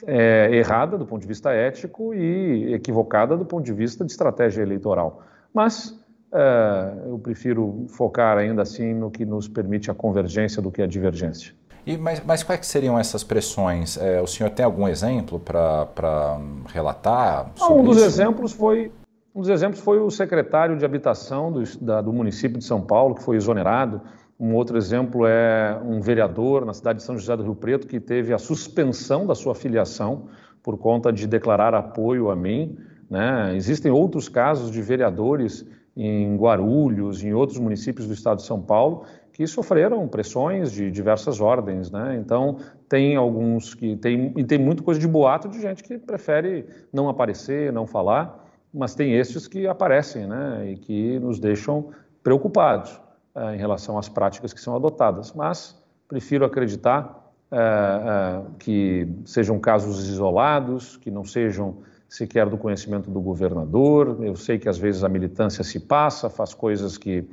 é 0.06 0.54
errada 0.54 0.96
do 0.96 1.04
ponto 1.04 1.22
de 1.22 1.26
vista 1.26 1.52
ético 1.52 2.14
e 2.14 2.74
equivocada 2.74 3.36
do 3.36 3.44
ponto 3.44 3.64
de 3.64 3.72
vista 3.72 4.04
de 4.04 4.12
estratégia 4.12 4.62
eleitoral. 4.62 5.20
Mas 5.52 6.00
Uh, 6.34 7.10
eu 7.10 7.18
prefiro 7.20 7.86
focar 7.88 8.36
ainda 8.36 8.60
assim 8.60 8.92
no 8.92 9.08
que 9.08 9.24
nos 9.24 9.46
permite 9.46 9.88
a 9.88 9.94
convergência 9.94 10.60
do 10.60 10.68
que 10.68 10.82
a 10.82 10.86
divergência. 10.86 11.54
E, 11.86 11.96
mas, 11.96 12.20
mas 12.26 12.42
quais 12.42 12.66
seriam 12.66 12.98
essas 12.98 13.22
pressões? 13.22 13.96
É, 13.96 14.20
o 14.20 14.26
senhor 14.26 14.50
tem 14.50 14.64
algum 14.64 14.88
exemplo 14.88 15.38
para 15.38 16.40
relatar? 16.66 17.52
Ah, 17.60 17.72
um 17.72 17.84
dos 17.84 17.98
isso? 17.98 18.06
exemplos 18.06 18.52
foi 18.52 18.90
um 19.32 19.42
dos 19.42 19.48
exemplos 19.48 19.80
foi 19.80 20.00
o 20.00 20.10
secretário 20.10 20.76
de 20.76 20.84
habitação 20.84 21.52
do, 21.52 21.62
da, 21.80 22.00
do 22.00 22.12
município 22.12 22.58
de 22.58 22.64
São 22.64 22.80
Paulo 22.80 23.14
que 23.14 23.22
foi 23.22 23.36
exonerado. 23.36 24.00
Um 24.38 24.54
outro 24.54 24.76
exemplo 24.76 25.26
é 25.26 25.78
um 25.84 26.00
vereador 26.00 26.64
na 26.64 26.72
cidade 26.72 26.98
de 26.98 27.04
São 27.04 27.16
José 27.16 27.36
do 27.36 27.44
Rio 27.44 27.54
Preto 27.54 27.86
que 27.86 28.00
teve 28.00 28.32
a 28.32 28.38
suspensão 28.38 29.24
da 29.24 29.36
sua 29.36 29.54
filiação 29.54 30.26
por 30.64 30.78
conta 30.78 31.12
de 31.12 31.28
declarar 31.28 31.74
apoio 31.74 32.28
a 32.30 32.34
mim. 32.34 32.76
Né? 33.08 33.54
Existem 33.54 33.92
outros 33.92 34.28
casos 34.28 34.70
de 34.70 34.82
vereadores 34.82 35.64
em 35.96 36.36
Guarulhos, 36.36 37.22
em 37.22 37.32
outros 37.32 37.58
municípios 37.58 38.06
do 38.06 38.14
estado 38.14 38.38
de 38.38 38.44
São 38.44 38.60
Paulo, 38.60 39.04
que 39.32 39.46
sofreram 39.46 40.06
pressões 40.06 40.70
de 40.70 40.90
diversas 40.90 41.40
ordens, 41.40 41.90
né? 41.90 42.16
Então 42.16 42.58
tem 42.88 43.16
alguns 43.16 43.74
que 43.74 43.96
tem 43.96 44.32
e 44.36 44.44
tem 44.44 44.58
muita 44.58 44.82
coisa 44.82 45.00
de 45.00 45.08
boato 45.08 45.48
de 45.48 45.60
gente 45.60 45.82
que 45.82 45.98
prefere 45.98 46.66
não 46.92 47.08
aparecer, 47.08 47.72
não 47.72 47.86
falar, 47.86 48.44
mas 48.72 48.94
tem 48.94 49.14
estes 49.14 49.48
que 49.48 49.66
aparecem, 49.66 50.26
né? 50.26 50.70
E 50.70 50.76
que 50.76 51.18
nos 51.18 51.38
deixam 51.40 51.90
preocupados 52.22 53.00
eh, 53.34 53.54
em 53.54 53.58
relação 53.58 53.98
às 53.98 54.08
práticas 54.08 54.52
que 54.52 54.60
são 54.60 54.76
adotadas. 54.76 55.32
Mas 55.32 55.76
prefiro 56.08 56.44
acreditar 56.44 57.32
eh, 57.50 57.56
eh, 57.56 58.42
que 58.60 59.08
sejam 59.24 59.58
casos 59.58 60.08
isolados, 60.08 60.96
que 60.96 61.10
não 61.10 61.24
sejam 61.24 61.78
sequer 62.14 62.48
do 62.48 62.56
conhecimento 62.56 63.10
do 63.10 63.20
governador. 63.20 64.18
Eu 64.22 64.36
sei 64.36 64.56
que 64.56 64.68
às 64.68 64.78
vezes 64.78 65.02
a 65.02 65.08
militância 65.08 65.64
se 65.64 65.80
passa, 65.80 66.30
faz 66.30 66.54
coisas 66.54 66.96
que 66.96 67.28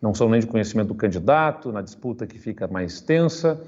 não 0.00 0.14
são 0.14 0.28
nem 0.28 0.40
de 0.40 0.46
conhecimento 0.46 0.88
do 0.88 0.94
candidato, 0.94 1.72
na 1.72 1.80
disputa 1.80 2.26
que 2.26 2.38
fica 2.38 2.68
mais 2.68 3.00
tensa, 3.00 3.58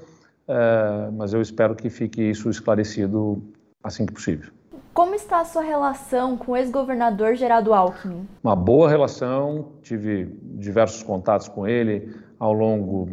uh, 0.47 1.11
mas 1.11 1.33
eu 1.33 1.41
espero 1.41 1.73
que 1.73 1.89
fique 1.89 2.21
isso 2.21 2.51
esclarecido 2.51 3.41
assim 3.83 4.05
que 4.05 4.13
possível. 4.13 4.51
Como 4.93 5.15
está 5.15 5.39
a 5.39 5.45
sua 5.45 5.63
relação 5.63 6.37
com 6.37 6.51
o 6.51 6.57
ex-governador 6.57 7.33
Geraldo 7.33 7.73
Alckmin? 7.73 8.27
Uma 8.43 8.55
boa 8.55 8.87
relação, 8.87 9.69
tive 9.81 10.25
diversos 10.55 11.01
contatos 11.01 11.47
com 11.47 11.67
ele 11.67 12.13
ao 12.37 12.53
longo 12.53 13.09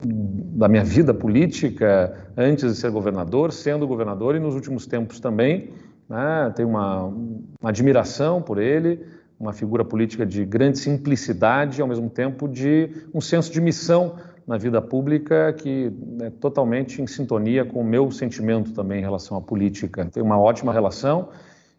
da 0.00 0.68
minha 0.68 0.84
vida 0.84 1.12
política, 1.12 2.30
antes 2.36 2.72
de 2.72 2.78
ser 2.78 2.92
governador, 2.92 3.52
sendo 3.52 3.86
governador 3.86 4.36
e 4.36 4.38
nos 4.38 4.54
últimos 4.54 4.86
tempos 4.86 5.18
também 5.18 5.70
né? 6.10 6.52
tenho 6.56 6.68
uma, 6.68 7.04
uma 7.04 7.70
admiração 7.70 8.42
por 8.42 8.58
ele, 8.58 9.06
uma 9.38 9.52
figura 9.52 9.84
política 9.84 10.26
de 10.26 10.44
grande 10.44 10.78
simplicidade 10.78 11.78
e, 11.78 11.82
ao 11.82 11.88
mesmo 11.88 12.10
tempo, 12.10 12.48
de 12.48 12.90
um 13.14 13.20
senso 13.20 13.50
de 13.52 13.60
missão 13.60 14.16
na 14.46 14.58
vida 14.58 14.82
pública 14.82 15.52
que 15.52 15.92
é 16.20 16.30
totalmente 16.30 17.00
em 17.00 17.06
sintonia 17.06 17.64
com 17.64 17.80
o 17.80 17.84
meu 17.84 18.10
sentimento 18.10 18.72
também 18.72 18.98
em 18.98 19.02
relação 19.02 19.36
à 19.36 19.40
política. 19.40 20.04
Tenho 20.06 20.26
uma 20.26 20.38
ótima 20.38 20.72
relação 20.72 21.28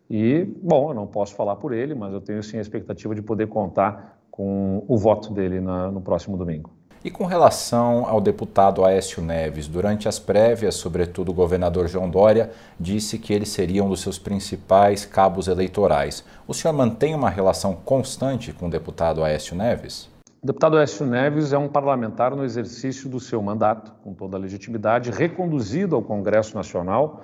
e, 0.10 0.46
bom, 0.64 0.90
eu 0.92 0.94
não 0.96 1.06
posso 1.06 1.36
falar 1.36 1.58
por 1.58 1.74
ele, 1.74 1.94
mas 1.94 2.14
eu 2.14 2.22
tenho 2.22 2.42
sim 2.42 2.58
a 2.58 2.62
expectativa 2.62 3.14
de 3.14 3.22
poder 3.22 3.48
contar 3.48 4.18
com 4.32 4.84
o 4.88 4.98
voto 4.98 5.34
dele 5.34 5.60
na, 5.60 5.92
no 5.92 6.02
próximo 6.02 6.38
domingo. 6.38 6.72
E 7.04 7.10
com 7.10 7.26
relação 7.26 8.06
ao 8.06 8.22
deputado 8.22 8.86
Aécio 8.86 9.24
Neves, 9.24 9.68
durante 9.68 10.08
as 10.08 10.20
prévias, 10.20 10.76
sobretudo 10.76 11.32
o 11.32 11.34
governador 11.34 11.88
João 11.88 12.08
Dória 12.08 12.52
disse 12.80 13.18
que 13.18 13.34
ele 13.34 13.46
seria 13.46 13.84
um 13.84 13.90
dos 13.90 14.02
seus 14.02 14.20
principais 14.20 15.04
cabos 15.04 15.48
eleitorais. 15.48 16.24
O 16.48 16.54
senhor 16.54 16.74
mantém 16.74 17.16
uma 17.16 17.32
relação 17.32 17.76
constante 17.76 18.54
com 18.54 18.68
o 18.68 18.70
deputado 18.70 19.24
Aécio 19.24 19.56
Neves? 19.56 20.08
O 20.44 20.46
deputado 20.46 20.78
Aécio 20.78 21.04
Neves 21.04 21.52
é 21.52 21.58
um 21.58 21.68
parlamentar 21.68 22.36
no 22.36 22.44
exercício 22.44 23.10
do 23.10 23.20
seu 23.20 23.42
mandato, 23.42 23.92
com 24.04 24.14
toda 24.14 24.38
a 24.38 24.40
legitimidade, 24.40 25.10
reconduzido 25.10 25.96
ao 25.96 26.04
Congresso 26.04 26.56
Nacional 26.56 27.24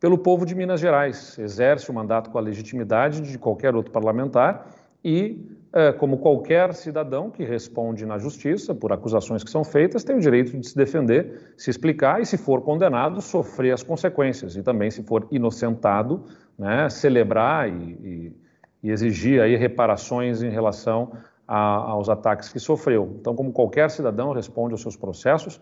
pelo 0.00 0.16
povo 0.16 0.46
de 0.46 0.54
Minas 0.54 0.80
Gerais. 0.80 1.38
Exerce 1.38 1.90
o 1.90 1.94
mandato 1.94 2.30
com 2.30 2.38
a 2.38 2.40
legitimidade 2.40 3.20
de 3.20 3.38
qualquer 3.38 3.76
outro 3.76 3.92
parlamentar 3.92 4.68
e 5.04 5.50
como 5.98 6.18
qualquer 6.18 6.74
cidadão 6.74 7.30
que 7.30 7.44
responde 7.44 8.04
na 8.04 8.18
justiça 8.18 8.74
por 8.74 8.92
acusações 8.92 9.42
que 9.42 9.50
são 9.50 9.64
feitas, 9.64 10.04
tem 10.04 10.14
o 10.14 10.20
direito 10.20 10.56
de 10.58 10.68
se 10.68 10.76
defender, 10.76 11.54
se 11.56 11.70
explicar 11.70 12.20
e, 12.20 12.26
se 12.26 12.36
for 12.36 12.60
condenado, 12.60 13.22
sofrer 13.22 13.72
as 13.72 13.82
consequências. 13.82 14.54
E 14.54 14.62
também, 14.62 14.90
se 14.90 15.02
for 15.02 15.26
inocentado, 15.30 16.24
né, 16.58 16.90
celebrar 16.90 17.68
e, 17.68 17.72
e, 17.72 18.36
e, 18.82 18.90
exigir 18.90 19.40
aí 19.40 19.56
reparações 19.56 20.42
em 20.42 20.50
relação 20.50 21.12
a, 21.48 21.56
aos 21.56 22.10
ataques 22.10 22.50
que 22.50 22.60
sofreu. 22.60 23.16
Então, 23.18 23.34
como 23.34 23.50
qualquer 23.50 23.90
cidadão 23.90 24.32
responde 24.32 24.72
aos 24.72 24.82
seus 24.82 24.96
processos, 24.96 25.58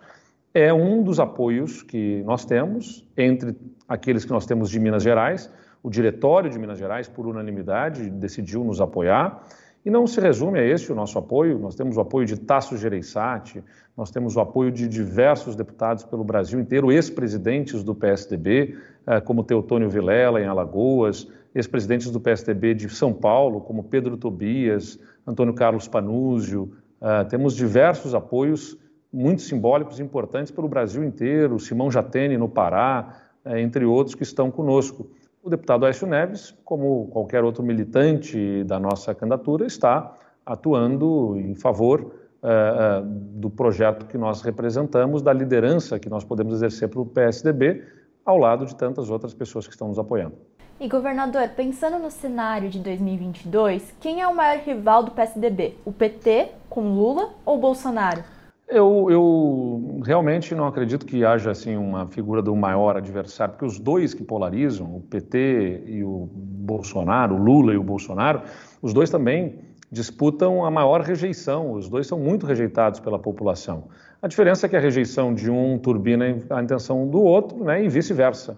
é 0.52 0.72
um 0.72 1.02
dos 1.02 1.20
apoios 1.20 1.82
que 1.82 2.22
nós 2.24 2.44
temos 2.44 3.06
entre 3.16 3.56
aqueles 3.88 4.24
que 4.24 4.32
nós 4.32 4.44
temos 4.44 4.68
de 4.68 4.80
Minas 4.80 5.04
Gerais. 5.04 5.48
O 5.82 5.88
Diretório 5.88 6.50
de 6.50 6.58
Minas 6.58 6.78
Gerais, 6.78 7.08
por 7.08 7.26
unanimidade, 7.26 8.10
decidiu 8.10 8.64
nos 8.64 8.80
apoiar. 8.80 9.40
E 9.84 9.90
não 9.90 10.06
se 10.06 10.20
resume 10.20 10.58
a 10.58 10.64
este 10.64 10.92
o 10.92 10.94
nosso 10.94 11.18
apoio, 11.18 11.58
nós 11.58 11.74
temos 11.74 11.96
o 11.96 12.00
apoio 12.00 12.26
de 12.26 12.38
Tasso 12.38 12.76
Gereissati, 12.76 13.64
nós 13.96 14.10
temos 14.10 14.36
o 14.36 14.40
apoio 14.40 14.70
de 14.70 14.86
diversos 14.86 15.56
deputados 15.56 16.04
pelo 16.04 16.22
Brasil 16.22 16.60
inteiro, 16.60 16.92
ex-presidentes 16.92 17.82
do 17.82 17.94
PSDB, 17.94 18.76
eh, 19.06 19.20
como 19.20 19.42
Teotônio 19.42 19.88
Vilela, 19.88 20.40
em 20.40 20.46
Alagoas, 20.46 21.26
ex-presidentes 21.54 22.10
do 22.10 22.20
PSDB 22.20 22.74
de 22.74 22.88
São 22.90 23.12
Paulo, 23.12 23.60
como 23.60 23.84
Pedro 23.84 24.16
Tobias, 24.16 24.98
Antônio 25.26 25.54
Carlos 25.54 25.88
Panúzio, 25.88 26.72
eh, 27.00 27.24
temos 27.24 27.56
diversos 27.56 28.14
apoios 28.14 28.76
muito 29.12 29.42
simbólicos 29.42 29.98
e 29.98 30.02
importantes 30.02 30.52
pelo 30.52 30.68
Brasil 30.68 31.02
inteiro, 31.02 31.58
Simão 31.58 31.90
Jatene 31.90 32.36
no 32.36 32.48
Pará, 32.48 33.16
eh, 33.44 33.60
entre 33.60 33.84
outros 33.84 34.14
que 34.14 34.22
estão 34.22 34.50
conosco. 34.50 35.10
O 35.42 35.48
deputado 35.48 35.86
Aécio 35.86 36.06
Neves, 36.06 36.54
como 36.64 37.08
qualquer 37.08 37.42
outro 37.42 37.62
militante 37.62 38.62
da 38.64 38.78
nossa 38.78 39.14
candidatura, 39.14 39.66
está 39.66 40.14
atuando 40.44 41.34
em 41.38 41.54
favor 41.54 42.12
uh, 42.42 43.02
do 43.02 43.48
projeto 43.48 44.04
que 44.04 44.18
nós 44.18 44.42
representamos, 44.42 45.22
da 45.22 45.32
liderança 45.32 45.98
que 45.98 46.10
nós 46.10 46.24
podemos 46.24 46.52
exercer 46.54 46.88
para 46.88 47.00
o 47.00 47.06
PSDB, 47.06 47.82
ao 48.22 48.36
lado 48.36 48.66
de 48.66 48.76
tantas 48.76 49.08
outras 49.08 49.32
pessoas 49.32 49.66
que 49.66 49.72
estão 49.72 49.88
nos 49.88 49.98
apoiando. 49.98 50.34
E 50.78 50.86
governador, 50.86 51.48
pensando 51.56 51.98
no 51.98 52.10
cenário 52.10 52.68
de 52.68 52.78
2022, 52.78 53.94
quem 53.98 54.20
é 54.20 54.28
o 54.28 54.34
maior 54.34 54.62
rival 54.62 55.02
do 55.02 55.10
PSDB? 55.10 55.76
O 55.86 55.92
PT 55.92 56.50
com 56.68 56.94
Lula 56.94 57.30
ou 57.46 57.58
Bolsonaro? 57.58 58.22
Eu, 58.70 59.08
eu, 59.10 60.00
realmente 60.04 60.54
não 60.54 60.64
acredito 60.64 61.04
que 61.04 61.24
haja 61.24 61.50
assim 61.50 61.76
uma 61.76 62.06
figura 62.06 62.40
do 62.40 62.54
maior 62.54 62.96
adversário, 62.96 63.54
porque 63.54 63.66
os 63.66 63.80
dois 63.80 64.14
que 64.14 64.22
polarizam, 64.22 64.86
o 64.94 65.00
PT 65.00 65.82
e 65.86 66.04
o 66.04 66.28
Bolsonaro, 66.32 67.34
o 67.34 67.38
Lula 67.38 67.74
e 67.74 67.76
o 67.76 67.82
Bolsonaro, 67.82 68.42
os 68.80 68.92
dois 68.92 69.10
também 69.10 69.58
disputam 69.90 70.64
a 70.64 70.70
maior 70.70 71.00
rejeição. 71.00 71.72
Os 71.72 71.88
dois 71.88 72.06
são 72.06 72.20
muito 72.20 72.46
rejeitados 72.46 73.00
pela 73.00 73.18
população. 73.18 73.88
A 74.22 74.28
diferença 74.28 74.66
é 74.66 74.68
que 74.68 74.76
a 74.76 74.80
rejeição 74.80 75.34
de 75.34 75.50
um 75.50 75.76
turbina 75.76 76.26
a 76.48 76.62
intenção 76.62 77.08
do 77.08 77.20
outro, 77.20 77.64
né, 77.64 77.84
e 77.84 77.88
vice-versa. 77.88 78.56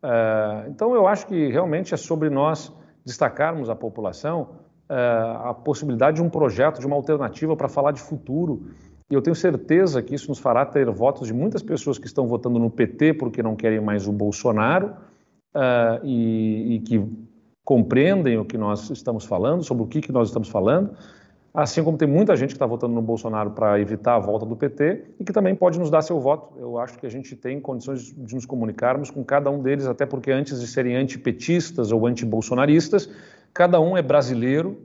Uh, 0.00 0.70
então 0.70 0.94
eu 0.94 1.08
acho 1.08 1.26
que 1.26 1.48
realmente 1.48 1.92
é 1.92 1.96
sobre 1.96 2.30
nós 2.30 2.72
destacarmos 3.04 3.68
a 3.68 3.74
população 3.74 4.50
uh, 4.88 5.48
a 5.48 5.54
possibilidade 5.54 6.16
de 6.16 6.22
um 6.22 6.30
projeto, 6.30 6.78
de 6.78 6.86
uma 6.86 6.94
alternativa 6.94 7.56
para 7.56 7.68
falar 7.68 7.90
de 7.90 8.00
futuro 8.00 8.66
e 9.10 9.14
eu 9.14 9.22
tenho 9.22 9.34
certeza 9.34 10.02
que 10.02 10.14
isso 10.14 10.28
nos 10.28 10.38
fará 10.38 10.66
ter 10.66 10.88
votos 10.90 11.26
de 11.26 11.32
muitas 11.32 11.62
pessoas 11.62 11.98
que 11.98 12.06
estão 12.06 12.26
votando 12.26 12.58
no 12.58 12.70
PT 12.70 13.14
porque 13.14 13.42
não 13.42 13.56
querem 13.56 13.80
mais 13.80 14.06
o 14.06 14.12
Bolsonaro 14.12 14.88
uh, 15.54 16.04
e, 16.04 16.74
e, 16.74 16.80
que 16.80 17.02
compreendem 17.64 18.38
o 18.38 18.44
que 18.44 18.58
nós 18.58 18.90
estamos 18.90 19.24
falando, 19.24 19.62
sobre 19.62 19.82
o 19.82 19.86
que, 19.86 20.02
que 20.02 20.12
nós 20.12 20.28
estamos 20.28 20.48
falando, 20.48 20.90
assim 21.54 21.82
como 21.82 21.96
tem 21.96 22.06
muita 22.06 22.36
gente 22.36 22.50
que 22.50 22.56
está 22.56 22.66
votando 22.66 22.94
no 22.94 23.00
Bolsonaro 23.00 23.52
para 23.52 23.80
evitar 23.80 24.16
a 24.16 24.18
volta 24.18 24.44
do 24.44 24.54
PT 24.54 25.04
e 25.18 25.24
que 25.24 25.32
também 25.32 25.54
pode 25.54 25.78
nos 25.78 25.90
dar 25.90 26.02
seu 26.02 26.20
voto. 26.20 26.58
Eu 26.58 26.78
acho 26.78 26.98
que 26.98 27.06
a 27.06 27.10
gente 27.10 27.34
tem 27.34 27.58
condições 27.60 28.14
de 28.14 28.34
nos 28.34 28.44
comunicarmos 28.44 29.10
com 29.10 29.24
cada 29.24 29.50
um 29.50 29.62
deles, 29.62 29.86
até 29.86 30.04
porque 30.04 30.30
antes 30.30 30.60
de 30.60 30.66
serem 30.66 30.96
antipetistas 30.96 31.92
ou 31.92 32.06
antibolsonaristas, 32.06 33.10
cada 33.54 33.80
um 33.80 33.96
é 33.96 34.02
brasileiro 34.02 34.78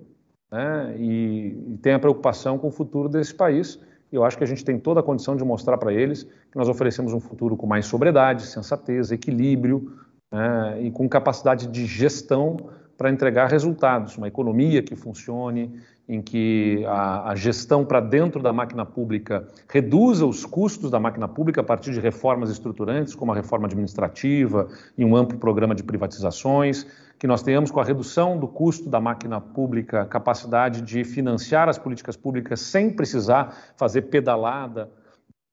né, 0.50 0.96
e, 0.98 1.74
e 1.74 1.78
tem 1.82 1.94
a 1.94 2.00
preocupação 2.00 2.58
com 2.58 2.68
o 2.68 2.72
futuro 2.72 3.10
desse 3.10 3.34
país 3.34 3.80
eu 4.14 4.24
acho 4.24 4.38
que 4.38 4.44
a 4.44 4.48
gente 4.48 4.64
tem 4.64 4.80
toda 4.80 5.00
a 5.00 5.04
condição 5.04 5.36
de 5.36 5.44
mostrar 5.44 5.78
para 5.78 5.92
eles 5.92 6.24
que 6.24 6.56
nós 6.56 6.70
oferecemos 6.70 7.14
um 7.14 7.20
futuro 7.20 7.58
com 7.58 7.66
mais 7.66 7.88
sobriedade, 7.88 8.46
sensatez, 8.46 9.12
equilíbrio 9.12 9.92
né, 10.32 10.82
e 10.84 10.92
com 10.92 11.10
capacidade 11.10 11.66
de 11.68 11.86
gestão 11.88 12.70
para 13.04 13.12
entregar 13.12 13.52
resultados, 13.52 14.18
uma 14.18 14.30
economia 14.30 14.82
que 14.82 14.96
funcione, 14.96 15.78
em 16.08 16.22
que 16.22 16.86
a, 16.88 17.32
a 17.32 17.36
gestão 17.36 17.84
para 17.84 18.00
dentro 18.00 18.42
da 18.42 18.54
máquina 18.54 18.86
pública 18.86 19.46
reduza 19.68 20.26
os 20.26 20.46
custos 20.46 20.90
da 20.90 21.02
máquina 21.02 21.28
pública 21.28 21.60
a 21.60 21.64
partir 21.66 21.92
de 21.92 22.00
reformas 22.00 22.50
estruturantes, 22.50 23.14
como 23.14 23.34
a 23.34 23.36
reforma 23.36 23.68
administrativa 23.68 24.70
e 24.98 25.04
um 25.04 25.18
amplo 25.18 25.38
programa 25.38 25.76
de 25.76 25.84
privatizações, 25.84 26.88
que 27.20 27.28
nós 27.28 27.44
tenhamos 27.44 27.72
com 27.72 27.82
a 27.82 27.84
redução 27.84 28.40
do 28.40 28.48
custo 28.48 28.90
da 28.90 29.02
máquina 29.02 29.42
pública 29.42 30.06
capacidade 30.06 30.82
de 30.82 31.04
financiar 31.04 31.68
as 31.68 31.78
políticas 31.78 32.16
públicas 32.16 32.62
sem 32.62 32.90
precisar 32.90 33.74
fazer 33.76 34.04
pedalada 34.04 34.90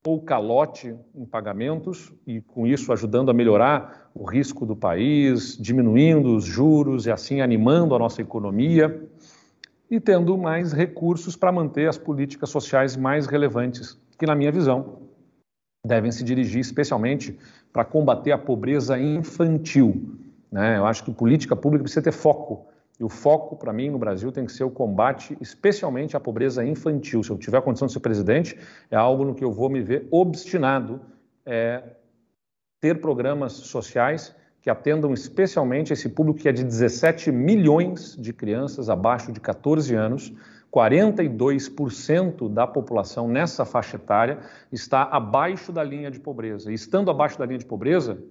ou 0.07 0.21
calote 0.21 0.95
em 1.15 1.25
pagamentos 1.25 2.13
e 2.27 2.41
com 2.41 2.67
isso 2.67 2.93
ajudando 2.93 3.31
a 3.31 3.35
melhorar 3.35 4.11
o 4.15 4.25
risco 4.25 4.65
do 4.65 4.75
país, 4.75 5.57
diminuindo 5.59 6.35
os 6.35 6.45
juros 6.45 7.07
e 7.07 7.11
assim 7.11 7.41
animando 7.41 7.95
a 7.95 7.99
nossa 7.99 8.23
economia 8.23 9.07
e 9.91 10.01
tendo 10.01 10.39
mais 10.39 10.73
recursos 10.73 11.37
para 11.37 11.53
manter 11.53 11.89
as 11.89 11.99
políticas 11.99 12.49
sociais 12.51 12.97
mais 12.97 13.27
relevantes, 13.27 13.99
que 14.19 14.27
na 14.27 14.35
minha 14.35 14.51
visão 14.51 15.01
devem 15.87 16.11
se 16.11 16.25
dirigir 16.25 16.61
especialmente 16.61 17.39
para 17.73 17.85
combater 17.85 18.33
a 18.33 18.39
pobreza 18.39 18.99
infantil 18.99 20.19
né? 20.51 20.79
Eu 20.79 20.87
acho 20.87 21.05
que 21.05 21.13
política 21.13 21.55
pública 21.55 21.85
precisa 21.85 22.03
ter 22.03 22.13
foco. 22.13 22.67
E 23.01 23.05
o 23.05 23.09
foco, 23.09 23.57
para 23.57 23.73
mim, 23.73 23.89
no 23.89 23.99
Brasil, 23.99 24.31
tem 24.31 24.45
que 24.45 24.53
ser 24.53 24.63
o 24.63 24.71
combate, 24.71 25.35
especialmente 25.41 26.19
à 26.19 26.21
pobreza 26.21 26.63
infantil. 26.63 27.23
Se 27.23 27.31
eu 27.31 27.39
tiver 27.39 27.57
a 27.57 27.63
condição 27.63 27.87
de 27.87 27.95
ser 27.95 28.01
presidente, 28.01 28.59
é 28.91 28.97
algo 28.97 29.25
no 29.25 29.35
que 29.35 29.43
eu 29.43 29.51
vou 29.51 29.71
me 29.71 29.81
ver 29.81 30.07
obstinado, 30.11 31.01
é 31.47 31.83
ter 32.79 33.01
programas 33.01 33.55
sociais 33.55 34.37
que 34.61 34.69
atendam 34.69 35.15
especialmente 35.15 35.95
esse 35.95 36.11
público 36.11 36.41
que 36.41 36.49
é 36.49 36.53
de 36.53 36.63
17 36.63 37.33
milhões 37.33 38.15
de 38.17 38.35
crianças 38.35 38.91
abaixo 38.91 39.33
de 39.33 39.41
14 39.41 39.95
anos. 39.95 40.31
42% 40.71 42.53
da 42.53 42.67
população 42.67 43.27
nessa 43.27 43.65
faixa 43.65 43.97
etária 43.97 44.39
está 44.71 45.03
abaixo 45.03 45.73
da 45.73 45.83
linha 45.83 46.11
de 46.11 46.21
pobreza. 46.21 46.71
E 46.71 46.75
estando 46.75 47.11
abaixo 47.11 47.39
da 47.39 47.47
linha 47.47 47.59
de 47.59 47.65
pobreza, 47.65 48.23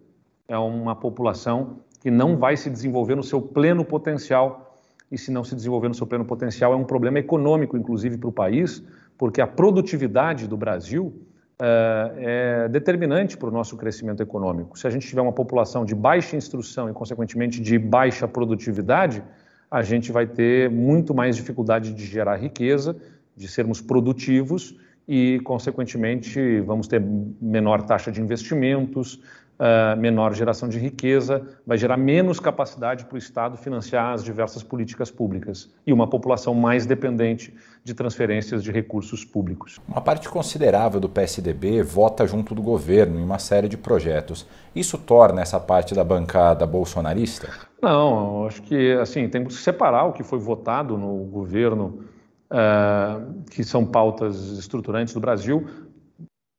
é 0.47 0.57
uma 0.57 0.95
população 0.95 1.81
que 1.99 2.09
não 2.09 2.37
vai 2.37 2.55
se 2.55 2.69
desenvolver 2.69 3.15
no 3.15 3.23
seu 3.23 3.41
pleno 3.41 3.83
potencial. 3.83 4.77
E 5.11 5.17
se 5.17 5.31
não 5.31 5.43
se 5.43 5.55
desenvolver 5.55 5.87
no 5.87 5.93
seu 5.93 6.07
pleno 6.07 6.25
potencial, 6.25 6.73
é 6.73 6.75
um 6.75 6.83
problema 6.83 7.19
econômico, 7.19 7.75
inclusive, 7.75 8.17
para 8.17 8.29
o 8.29 8.31
país, 8.31 8.83
porque 9.17 9.41
a 9.41 9.47
produtividade 9.47 10.47
do 10.47 10.55
Brasil 10.55 11.13
uh, 11.59 12.13
é 12.17 12.69
determinante 12.69 13.35
para 13.37 13.49
o 13.49 13.51
nosso 13.51 13.75
crescimento 13.75 14.21
econômico. 14.21 14.77
Se 14.77 14.87
a 14.87 14.89
gente 14.89 15.07
tiver 15.07 15.21
uma 15.21 15.33
população 15.33 15.83
de 15.83 15.95
baixa 15.95 16.37
instrução 16.37 16.89
e, 16.89 16.93
consequentemente, 16.93 17.59
de 17.59 17.77
baixa 17.77 18.27
produtividade, 18.27 19.23
a 19.69 19.81
gente 19.81 20.11
vai 20.11 20.25
ter 20.25 20.69
muito 20.69 21.13
mais 21.13 21.35
dificuldade 21.35 21.93
de 21.93 22.05
gerar 22.05 22.37
riqueza, 22.37 22.95
de 23.35 23.47
sermos 23.47 23.81
produtivos 23.81 24.75
e, 25.07 25.39
consequentemente, 25.43 26.59
vamos 26.61 26.87
ter 26.87 27.01
menor 27.41 27.81
taxa 27.83 28.11
de 28.11 28.21
investimentos, 28.21 29.21
uh, 29.59 29.99
menor 29.99 30.33
geração 30.33 30.69
de 30.69 30.79
riqueza, 30.79 31.45
vai 31.67 31.77
gerar 31.77 31.97
menos 31.97 32.39
capacidade 32.39 33.05
para 33.05 33.15
o 33.15 33.17
Estado 33.17 33.57
financiar 33.57 34.13
as 34.13 34.23
diversas 34.23 34.63
políticas 34.63 35.11
públicas 35.11 35.69
e 35.85 35.91
uma 35.91 36.07
população 36.07 36.53
mais 36.55 36.85
dependente 36.85 37.53
de 37.83 37.93
transferências 37.93 38.63
de 38.63 38.71
recursos 38.71 39.25
públicos. 39.25 39.79
Uma 39.87 40.01
parte 40.01 40.29
considerável 40.29 40.99
do 40.99 41.09
PSDB 41.09 41.83
vota 41.83 42.25
junto 42.25 42.55
do 42.55 42.61
governo 42.61 43.19
em 43.19 43.23
uma 43.23 43.39
série 43.39 43.67
de 43.67 43.77
projetos. 43.77 44.47
Isso 44.75 44.97
torna 44.97 45.41
essa 45.41 45.59
parte 45.59 45.93
da 45.93 46.03
bancada 46.03 46.65
bolsonarista? 46.65 47.49
Não, 47.81 48.45
acho 48.45 48.61
que 48.61 48.93
assim 48.93 49.27
tem 49.27 49.43
que 49.43 49.53
separar 49.53 50.05
o 50.05 50.13
que 50.13 50.23
foi 50.23 50.39
votado 50.39 50.97
no 50.97 51.23
governo, 51.25 52.03
uh, 52.51 53.43
que 53.49 53.63
são 53.63 53.85
pautas 53.85 54.35
estruturantes 54.57 55.13
do 55.13 55.19
Brasil, 55.19 55.65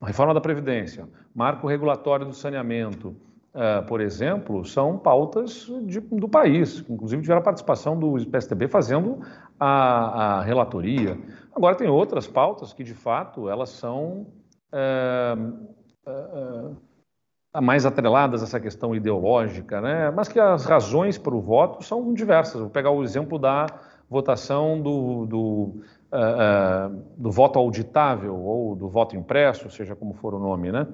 reforma 0.07 0.33
da 0.33 0.41
Previdência, 0.41 1.09
marco 1.35 1.67
regulatório 1.67 2.27
do 2.27 2.33
saneamento, 2.33 3.15
uh, 3.55 3.87
por 3.87 4.01
exemplo, 4.01 4.65
são 4.65 4.99
pautas 4.99 5.71
de, 5.83 6.01
do 6.01 6.29
país, 6.29 6.85
inclusive 6.89 7.23
tiveram 7.23 7.41
a 7.41 7.45
participação 7.45 7.99
do 7.99 8.25
PSDB 8.27 8.69
fazendo 8.69 9.21
a, 9.59 10.39
a, 10.39 10.43
relatoria. 10.43 11.19
Agora, 11.55 11.75
tem 11.75 11.89
outras 11.89 12.27
pautas 12.27 12.73
que, 12.73 12.83
de 12.83 12.95
fato, 12.95 13.49
elas 13.49 13.71
são 13.71 14.27
uh, 14.73 15.69
uh, 16.07 16.77
mais 17.61 17.85
atreladas 17.85 18.43
a 18.43 18.45
essa 18.45 18.61
questão 18.61 18.95
ideológica, 18.95 19.81
né? 19.81 20.11
mas 20.11 20.29
que 20.29 20.39
as 20.39 20.65
razões 20.65 21.19
para 21.19 21.35
o 21.35 21.41
voto 21.41 21.85
são 21.85 22.15
diversas. 22.15 22.61
Vou 22.61 22.71
pegar 22.71 22.91
o 22.91 23.03
exemplo 23.03 23.39
da 23.39 23.67
votação 24.11 24.83
do, 24.83 25.25
do, 25.25 25.39
uh, 25.39 26.91
uh, 26.91 27.03
do 27.17 27.31
voto 27.31 27.61
auditável 27.61 28.37
ou 28.37 28.75
do 28.75 28.89
voto 28.89 29.17
impresso, 29.17 29.71
seja 29.71 29.95
como 29.95 30.15
for 30.15 30.35
o 30.35 30.41
nome, 30.41 30.73
né? 30.73 30.85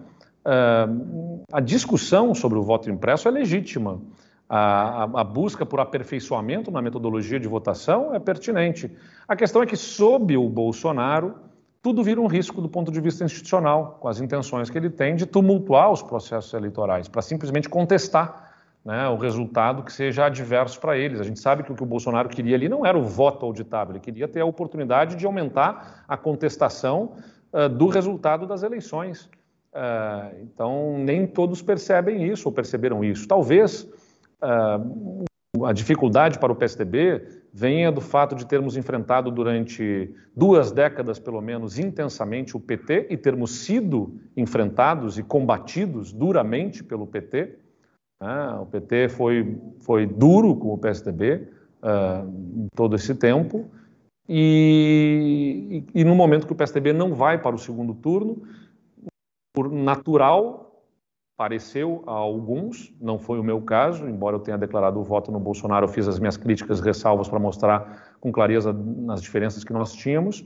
Uh, 0.45 1.43
a 1.51 1.61
discussão 1.61 2.35
sobre 2.35 2.59
o 2.59 2.63
voto 2.63 2.91
impresso 2.91 3.27
é 3.27 3.31
legítima. 3.31 4.01
A, 4.49 5.05
a, 5.05 5.21
a, 5.23 5.25
busca 5.25 5.67
por 5.67 5.81
aperfeiçoamento 5.81 6.71
na 6.71 6.81
metodologia 6.81 7.41
de 7.41 7.49
votação 7.49 8.15
é 8.15 8.21
pertinente. 8.21 8.95
A 9.27 9.35
questão 9.35 9.61
é 9.61 9.67
que, 9.67 9.77
sob 9.77 10.37
o 10.37 10.49
Bolsonaro, 10.49 11.35
tudo 11.83 12.05
vira 12.05 12.21
um 12.21 12.29
risco 12.29 12.61
do 12.61 12.69
ponto 12.69 12.93
de 12.93 13.01
vista 13.01 13.25
institucional, 13.25 13.99
com 14.01 14.07
as 14.07 14.21
intenções 14.21 14.71
que 14.71 14.79
ele 14.79 14.91
tem 14.91 15.17
de 15.17 15.27
tumultuar 15.27 15.91
os 15.91 16.03
processos 16.03 16.53
eleitorais, 16.53 17.09
para 17.09 17.23
simplesmente 17.23 17.69
contestar 17.69 18.46
né, 18.87 19.09
o 19.09 19.17
resultado 19.17 19.83
que 19.83 19.93
seja 19.93 20.27
adverso 20.27 20.79
para 20.79 20.97
eles. 20.97 21.21
A 21.21 21.25
gente 21.25 21.41
sabe 21.41 21.65
que 21.65 21.73
o 21.73 21.75
que 21.75 21.83
o 21.83 21.87
Bolsonaro 21.87 22.29
queria 22.29 22.55
ali 22.55 22.69
não 22.69 22.87
era 22.87 22.97
o 22.97 23.03
voto 23.03 23.45
auditável, 23.45 23.95
ele 23.95 24.01
queria 24.01 24.29
ter 24.29 24.41
a 24.41 24.47
oportunidade 24.47 25.17
de 25.17 25.27
aumentar 25.27 26.05
a 26.07 26.17
contestação 26.17 27.17
uh, 27.53 27.69
do 27.69 27.89
resultado 27.89 28.47
das 28.47 28.63
eleições. 28.63 29.29
Uh, 29.75 30.41
então, 30.41 30.99
nem 30.99 31.27
todos 31.27 31.61
percebem 31.61 32.31
isso 32.31 32.49
ou 32.49 32.55
perceberam 32.55 33.03
isso. 33.03 33.27
Talvez 33.27 33.83
uh, 34.41 35.25
a 35.67 35.73
dificuldade 35.73 36.39
para 36.39 36.53
o 36.53 36.57
PSDB 36.57 37.27
venha 37.53 37.91
do 37.91 38.01
fato 38.01 38.37
de 38.37 38.47
termos 38.47 38.77
enfrentado 38.77 39.33
durante 39.33 40.15
duas 40.35 40.71
décadas, 40.71 41.19
pelo 41.19 41.41
menos, 41.41 41.77
intensamente 41.77 42.57
o 42.57 42.61
PT 42.61 43.09
e 43.11 43.17
termos 43.17 43.65
sido 43.65 44.15
enfrentados 44.37 45.19
e 45.19 45.25
combatidos 45.25 46.13
duramente 46.13 46.85
pelo 46.85 47.05
PT. 47.05 47.66
Né? 48.21 48.59
O 48.61 48.67
PT 48.67 49.09
foi, 49.09 49.59
foi 49.81 50.07
duro 50.07 50.57
com 50.57 50.73
o 50.73 50.79
PSDB 50.79 51.35
uh, 51.35 51.47
ah, 51.83 52.27
todo 52.75 52.97
esse 52.97 53.15
tempo, 53.15 53.71
e, 54.29 55.85
e, 55.95 56.01
e, 56.01 56.05
no 56.05 56.15
momento 56.15 56.47
que 56.47 56.53
o 56.53 56.57
PSDB 56.57 56.93
não 56.93 57.15
vai 57.15 57.41
para 57.41 57.55
o 57.55 57.59
segundo 57.59 57.95
turno, 57.95 58.43
por 59.55 59.71
natural, 59.71 60.85
pareceu 61.37 62.03
a 62.07 62.13
alguns, 62.13 62.93
não 63.01 63.19
foi 63.19 63.39
o 63.39 63.45
meu 63.45 63.61
caso, 63.61 64.09
embora 64.09 64.37
eu 64.37 64.41
tenha 64.41 64.59
declarado 64.59 64.99
o 64.99 65.05
voto 65.05 65.31
no 65.31 65.39
Bolsonaro, 65.39 65.85
eu 65.85 65.89
fiz 65.89 66.09
as 66.09 66.19
minhas 66.19 66.37
críticas 66.37 66.81
ressalvas 66.81 67.29
para 67.29 67.39
mostrar 67.39 68.17
com 68.21 68.33
clareza 68.33 68.73
nas 68.73 69.23
diferenças 69.23 69.63
que 69.63 69.73
nós 69.73 69.93
tínhamos, 69.93 70.45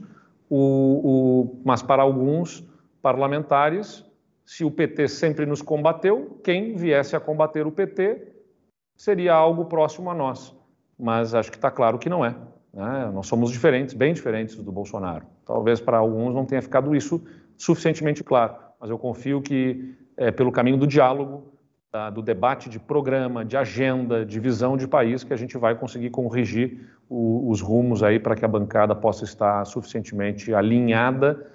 o, 0.49 0.57
o, 0.57 1.61
mas 1.65 1.81
para 1.81 2.03
alguns 2.03 2.63
parlamentares 3.01 4.05
se 4.51 4.65
o 4.65 4.69
PT 4.69 5.07
sempre 5.07 5.45
nos 5.45 5.61
combateu, 5.61 6.37
quem 6.43 6.75
viesse 6.75 7.15
a 7.15 7.21
combater 7.21 7.65
o 7.65 7.71
PT 7.71 8.33
seria 8.97 9.33
algo 9.33 9.63
próximo 9.63 10.11
a 10.11 10.13
nós. 10.13 10.53
Mas 10.99 11.33
acho 11.33 11.49
que 11.49 11.55
está 11.55 11.71
claro 11.71 11.97
que 11.97 12.09
não 12.09 12.25
é. 12.25 12.35
Né? 12.73 13.09
Nós 13.13 13.27
somos 13.27 13.49
diferentes, 13.49 13.93
bem 13.93 14.13
diferentes 14.13 14.57
do 14.57 14.69
Bolsonaro. 14.69 15.25
Talvez 15.45 15.79
para 15.79 15.99
alguns 15.99 16.35
não 16.35 16.45
tenha 16.45 16.61
ficado 16.61 16.93
isso 16.93 17.23
suficientemente 17.57 18.25
claro, 18.25 18.55
mas 18.77 18.89
eu 18.89 18.99
confio 18.99 19.41
que 19.41 19.95
é 20.17 20.31
pelo 20.31 20.51
caminho 20.51 20.75
do 20.75 20.85
diálogo, 20.85 21.45
tá? 21.89 22.09
do 22.09 22.21
debate 22.21 22.69
de 22.69 22.77
programa, 22.77 23.45
de 23.45 23.55
agenda, 23.55 24.25
de 24.25 24.37
visão 24.37 24.75
de 24.75 24.85
país 24.85 25.23
que 25.23 25.31
a 25.31 25.37
gente 25.37 25.57
vai 25.57 25.75
conseguir 25.75 26.09
corrigir 26.09 26.89
o, 27.07 27.49
os 27.49 27.61
rumos 27.61 28.03
aí 28.03 28.19
para 28.19 28.35
que 28.35 28.43
a 28.43 28.49
bancada 28.49 28.93
possa 28.93 29.23
estar 29.23 29.63
suficientemente 29.63 30.53
alinhada 30.53 31.49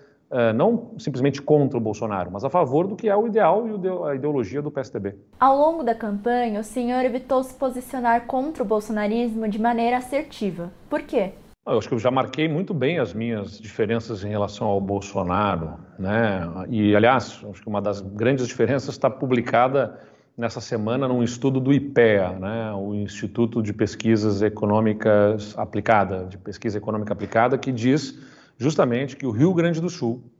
não 0.55 0.93
simplesmente 0.99 1.41
contra 1.41 1.79
o 1.79 1.81
Bolsonaro, 1.81 2.31
mas 2.33 2.45
a 2.45 2.51
favor 2.51 2.87
do 2.87 2.97
que 2.97 3.09
é 3.09 3.17
o 3.17 3.27
ideal 3.27 3.67
e 3.67 4.09
a 4.09 4.15
ideologia 4.15 4.61
do 4.61 4.71
PSDB. 4.71 5.15
Ao 5.39 5.57
longo 5.57 5.83
da 5.83 5.95
campanha, 5.95 6.61
o 6.61 6.65
senhor 6.65 7.05
evitou 7.05 7.43
se 7.43 7.55
posicionar 7.55 8.27
contra 8.27 8.63
o 8.63 8.67
bolsonarismo 8.67 9.49
de 9.49 9.61
maneira 9.61 9.99
assertiva. 9.99 10.73
Por 10.91 11.03
quê? 11.03 11.33
Eu 11.67 11.79
acho 11.79 11.89
que 11.89 11.95
eu 11.95 11.99
já 11.99 12.13
marquei 12.13 12.49
muito 12.49 12.73
bem 12.73 13.01
as 13.01 13.13
minhas 13.13 13.59
diferenças 13.59 14.23
em 14.23 14.29
relação 14.29 14.69
ao 14.69 14.81
Bolsonaro, 14.81 15.75
né? 15.99 16.41
E 16.69 16.95
aliás, 16.95 17.45
acho 17.51 17.61
que 17.61 17.69
uma 17.69 17.83
das 17.83 18.01
grandes 18.01 18.47
diferenças 18.47 18.91
está 18.91 19.11
publicada 19.11 19.99
nessa 20.39 20.61
semana 20.61 21.09
num 21.09 21.25
estudo 21.25 21.59
do 21.59 21.73
IPEA, 21.73 22.31
né? 22.39 22.73
O 22.73 22.95
Instituto 22.95 23.61
de 23.61 23.73
Pesquisas 23.73 24.43
Econômicas 24.43 25.59
Aplicada, 25.59 26.27
de 26.27 26.39
Pesquisa 26.39 26.79
Econômica 26.79 27.13
Aplicada, 27.13 27.59
que 27.59 27.73
diz 27.73 28.17
justamente 28.57 29.17
que 29.17 29.27
o 29.27 29.31
Rio 29.31 29.53
Grande 29.53 29.81
do 29.81 29.91
Sul 29.91 30.31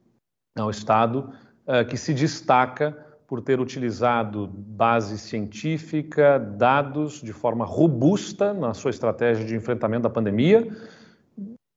é 0.57 0.63
um 0.63 0.71
estado 0.71 1.33
uh, 1.67 1.87
que 1.87 1.97
se 1.97 2.15
destaca 2.15 2.97
por 3.27 3.43
ter 3.43 3.61
utilizado 3.61 4.47
base 4.47 5.19
científica, 5.19 6.39
dados 6.39 7.21
de 7.21 7.33
forma 7.33 7.65
robusta 7.65 8.55
na 8.55 8.73
sua 8.73 8.91
estratégia 8.91 9.45
de 9.45 9.57
enfrentamento 9.57 10.05
da 10.05 10.11
pandemia, 10.11 10.67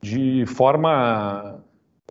de 0.02 0.46
forma 0.46 1.60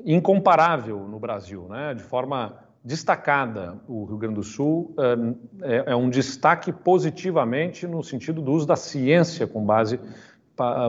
incomparável 0.05 1.07
no 1.09 1.19
Brasil, 1.19 1.67
né? 1.69 1.95
de 1.95 2.03
forma 2.03 2.57
destacada. 2.85 3.79
O 3.87 4.05
Rio 4.05 4.19
Grande 4.19 4.35
do 4.37 4.43
Sul 4.43 4.95
uh, 4.99 5.37
é, 5.63 5.93
é 5.93 5.97
um 5.97 6.11
destaque 6.11 6.73
positivamente 6.73 7.87
no 7.87 8.03
sentido 8.03 8.43
do 8.43 8.53
uso 8.53 8.67
da 8.67 8.77
ciência 8.77 9.47
com 9.47 9.65
base 9.65 10.01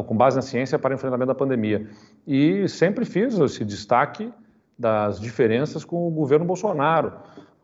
com 0.08 0.18
base 0.18 0.36
na 0.36 0.42
ciência 0.42 0.80
para 0.80 0.96
enfrentamento 0.96 1.28
da 1.28 1.36
pandemia. 1.36 1.88
E 2.26 2.68
sempre 2.68 3.06
fiz 3.06 3.38
esse 3.40 3.66
destaque 3.66 4.32
das 4.78 5.20
diferenças 5.20 5.84
com 5.84 6.08
o 6.08 6.12
governo 6.12 6.46
Bolsonaro. 6.46 7.14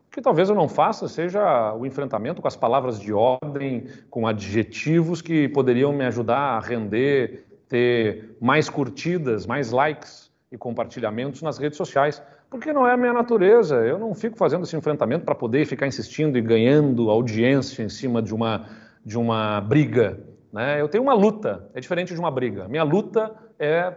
O 0.08 0.12
que 0.12 0.22
talvez 0.22 0.50
eu 0.50 0.56
não 0.56 0.68
faça 0.68 1.08
seja 1.08 1.74
o 1.74 1.86
enfrentamento 1.86 2.42
com 2.42 2.48
as 2.48 2.56
palavras 2.56 3.00
de 3.00 3.14
ordem, 3.14 3.88
com 4.10 4.28
adjetivos 4.28 5.22
que 5.22 5.48
poderiam 5.50 5.92
me 5.94 6.06
ajudar 6.06 6.38
a 6.38 6.60
render, 6.60 7.46
ter 7.68 8.38
mais 8.42 8.70
curtidas, 8.70 9.46
mais 9.46 9.72
likes 9.72 10.32
e 10.52 10.58
compartilhamentos 10.58 11.42
nas 11.42 11.58
redes 11.58 11.78
sociais, 11.78 12.22
porque 12.50 12.72
não 12.72 12.88
é 12.88 12.94
a 12.94 12.98
minha 12.98 13.14
natureza. 13.14 13.76
Eu 13.78 14.00
não 14.00 14.14
fico 14.14 14.38
fazendo 14.38 14.64
esse 14.64 14.76
enfrentamento 14.76 15.26
para 15.26 15.36
poder 15.36 15.66
ficar 15.66 15.88
insistindo 15.88 16.38
e 16.38 16.42
ganhando 16.42 17.10
audiência 17.10 17.84
em 17.84 17.90
cima 17.90 18.22
de 18.22 18.34
uma, 18.34 18.68
de 19.06 19.18
uma 19.18 19.60
briga 19.62 20.18
né? 20.56 20.80
Eu 20.80 20.88
tenho 20.88 21.04
uma 21.04 21.14
luta, 21.14 21.70
é 21.74 21.82
diferente 21.82 22.14
de 22.14 22.20
uma 22.20 22.32
briga. 22.32 22.66
Minha 22.70 22.84
luta 22.84 23.36
é 23.60 23.92